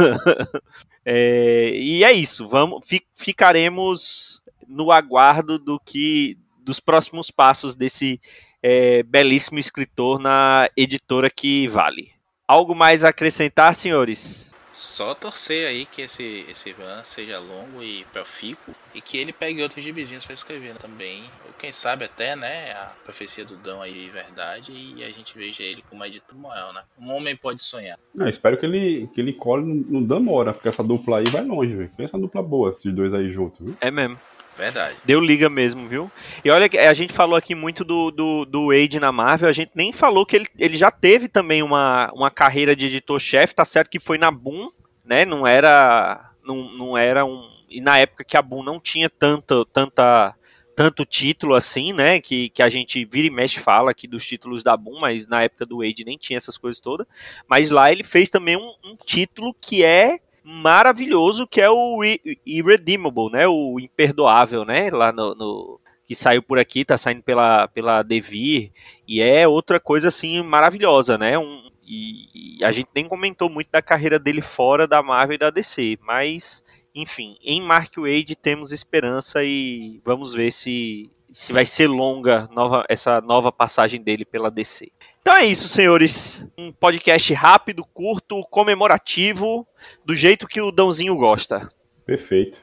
É, 1.08 1.70
e 1.76 2.04
é 2.04 2.12
isso. 2.12 2.48
Vamos, 2.48 2.84
fi- 2.84 3.06
ficaremos 3.14 4.42
no 4.68 4.92
aguardo 4.92 5.60
do 5.60 5.80
que 5.80 6.36
dos 6.62 6.80
próximos 6.80 7.30
passos 7.30 7.76
desse 7.76 8.20
é, 8.68 9.04
belíssimo 9.04 9.60
escritor 9.60 10.18
na 10.18 10.68
editora 10.76 11.30
que 11.30 11.68
vale. 11.68 12.10
Algo 12.48 12.74
mais 12.74 13.04
a 13.04 13.10
acrescentar, 13.10 13.76
senhores? 13.76 14.52
Só 14.74 15.14
torcer 15.14 15.68
aí 15.68 15.86
que 15.86 16.02
esse, 16.02 16.46
esse 16.50 16.72
run 16.72 17.04
seja 17.04 17.38
longo 17.38 17.84
e 17.84 18.04
profícuo 18.12 18.74
e 18.94 19.02
que 19.02 19.18
ele 19.18 19.32
pegue 19.32 19.62
outros 19.62 19.84
gibizinhos 19.84 20.26
pra 20.26 20.34
escrever 20.34 20.76
também. 20.78 21.26
Ou 21.46 21.54
quem 21.60 21.72
sabe 21.72 22.06
até, 22.06 22.36
né, 22.36 22.72
a 22.72 22.92
profecia 23.04 23.46
do 23.46 23.56
Dão 23.56 23.84
aí 23.84 24.10
verdade 24.10 24.72
e 24.72 25.04
a 25.04 25.12
gente 25.12 25.38
veja 25.38 25.62
ele 25.62 25.84
como 25.88 26.04
editor 26.04 26.36
moral, 26.36 26.74
né? 26.74 26.82
Um 27.00 27.14
homem 27.14 27.36
pode 27.36 27.62
sonhar. 27.62 28.00
Não, 28.16 28.28
espero 28.28 28.58
que 28.58 28.66
ele, 28.66 29.08
que 29.14 29.22
ele 29.22 29.32
cole 29.32 29.64
no, 29.64 29.76
no 29.76 30.08
Damora, 30.08 30.54
porque 30.54 30.70
essa 30.70 30.84
dupla 30.84 31.20
aí 31.20 31.26
vai 31.26 31.46
longe, 31.46 31.76
velho. 31.76 31.92
Pensa 31.96 32.18
uma 32.18 32.24
dupla 32.24 32.42
boa, 32.42 32.72
esses 32.72 32.92
dois 32.92 33.14
aí 33.14 33.30
juntos, 33.30 33.60
viu? 33.60 33.78
É 33.80 33.92
mesmo. 33.92 34.20
Verdade. 34.58 34.96
Deu 35.04 35.20
liga 35.20 35.50
mesmo, 35.50 35.88
viu? 35.88 36.10
E 36.44 36.50
olha, 36.50 36.70
que 36.70 36.78
a 36.78 36.94
gente 36.94 37.14
falou 37.14 37.36
aqui 37.36 37.54
muito 37.54 37.84
do, 37.84 38.10
do, 38.10 38.46
do 38.46 38.68
Wade 38.68 39.00
na 39.00 39.12
Marvel, 39.12 39.50
a 39.50 39.54
gente 39.54 39.72
nem 39.76 39.92
falou 39.92 40.26
que 40.26 40.36
ele, 40.36 40.46
ele 40.58 40.78
já 40.78 40.90
teve 40.90 41.28
também 41.28 41.62
uma, 41.62 42.12
uma 42.14 42.32
carreira 42.32 42.76
de 42.76 42.86
editor-chefe, 42.86 43.56
tá 43.56 43.66
certo 43.66 43.90
que 43.90 44.00
foi 44.00 44.18
na 44.18 44.32
Boom, 44.32 44.70
né? 45.04 45.26
Não 45.26 45.46
era. 45.46 46.32
Não, 46.44 46.70
não 46.72 46.98
era 46.98 47.26
um. 47.26 47.50
E 47.70 47.82
na 47.82 47.98
época 47.98 48.24
que 48.24 48.38
a 48.38 48.42
Boom 48.42 48.64
não 48.64 48.80
tinha 48.80 49.10
tanta, 49.10 49.66
tanta, 49.66 50.34
tanto 50.76 51.06
título 51.06 51.54
assim, 51.54 51.92
né? 51.92 52.22
Que, 52.22 52.50
que 52.50 52.64
a 52.64 52.70
gente 52.70 53.04
vira 53.04 53.28
e 53.28 53.32
mexe 53.32 53.60
fala 53.60 53.92
aqui 53.92 54.08
dos 54.08 54.26
títulos 54.26 54.64
da 54.64 54.78
Boom, 54.78 55.00
mas 55.00 55.28
na 55.28 55.44
época 55.44 55.66
do 55.66 55.80
Wade 55.80 56.06
nem 56.06 56.18
tinha 56.18 56.38
essas 56.38 56.58
coisas 56.58 56.80
todas. 56.80 57.06
Mas 57.48 57.72
lá 57.72 57.92
ele 57.92 58.04
fez 58.04 58.30
também 58.30 58.56
um, 58.56 58.74
um 58.86 58.96
título 58.96 59.54
que 59.60 59.84
é 59.84 60.20
maravilhoso, 60.46 61.48
que 61.48 61.60
é 61.60 61.70
o 61.70 62.00
Re- 62.02 62.22
Irredeemable, 62.46 63.32
né? 63.32 63.48
O 63.48 63.80
imperdoável, 63.80 64.64
né? 64.64 64.90
Lá 64.92 65.12
no, 65.12 65.34
no- 65.36 65.80
que 66.06 66.14
saiu 66.16 66.44
por 66.44 66.60
aqui, 66.60 66.86
tá 66.86 66.98
saindo 66.98 67.24
pela 67.24 67.68
pela 67.70 68.04
Devir 68.04 68.72
e 69.08 69.22
é 69.22 69.48
outra 69.48 69.80
coisa 69.80 70.10
assim 70.10 70.42
maravilhosa, 70.44 71.18
né? 71.18 71.38
Um, 71.38 71.68
e, 71.84 72.58
e 72.60 72.64
a 72.64 72.72
gente 72.72 72.90
nem 72.96 73.08
comentou 73.08 73.50
muito 73.50 73.70
da 73.72 73.82
carreira 73.82 74.20
dele 74.20 74.42
fora 74.42 74.88
da 74.88 75.02
Marvel 75.02 75.36
e 75.36 75.40
da 75.40 75.50
DC, 75.50 75.98
mas 76.04 76.64
enfim, 76.94 77.38
em 77.44 77.60
Mark 77.62 77.92
Wade 77.98 78.36
temos 78.36 78.72
esperança 78.72 79.44
e 79.44 80.00
vamos 80.06 80.34
ver 80.34 80.52
se 80.52 81.10
se 81.36 81.52
vai 81.52 81.66
ser 81.66 81.88
longa 81.88 82.48
nova, 82.54 82.86
essa 82.88 83.20
nova 83.20 83.52
passagem 83.52 84.02
dele 84.02 84.24
pela 84.24 84.50
DC. 84.50 84.90
Então 85.20 85.36
é 85.36 85.44
isso, 85.44 85.68
senhores. 85.68 86.46
Um 86.58 86.72
podcast 86.72 87.34
rápido, 87.34 87.84
curto, 87.94 88.42
comemorativo, 88.50 89.68
do 90.06 90.16
jeito 90.16 90.48
que 90.48 90.62
o 90.62 90.72
Dãozinho 90.72 91.14
gosta. 91.18 91.70
Perfeito. 92.06 92.60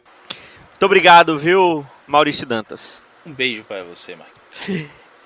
Muito 0.71 0.87
obrigado, 0.87 1.39
viu, 1.39 1.87
Maurício 2.07 2.47
Dantas. 2.47 3.05
Um 3.27 3.33
beijo 3.33 3.63
pra 3.65 3.85
você, 3.85 4.17
Marcos. 4.17 4.41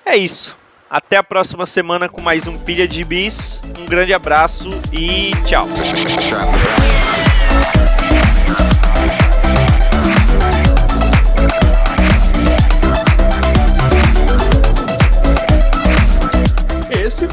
É 0.05 0.17
isso. 0.17 0.57
Até 0.89 1.15
a 1.15 1.23
próxima 1.23 1.65
semana 1.65 2.09
com 2.09 2.21
mais 2.21 2.47
um 2.47 2.57
Pilha 2.59 2.85
de 2.85 3.05
Bis. 3.05 3.61
Um 3.79 3.85
grande 3.85 4.13
abraço 4.13 4.69
e 4.91 5.31
tchau. 5.45 5.67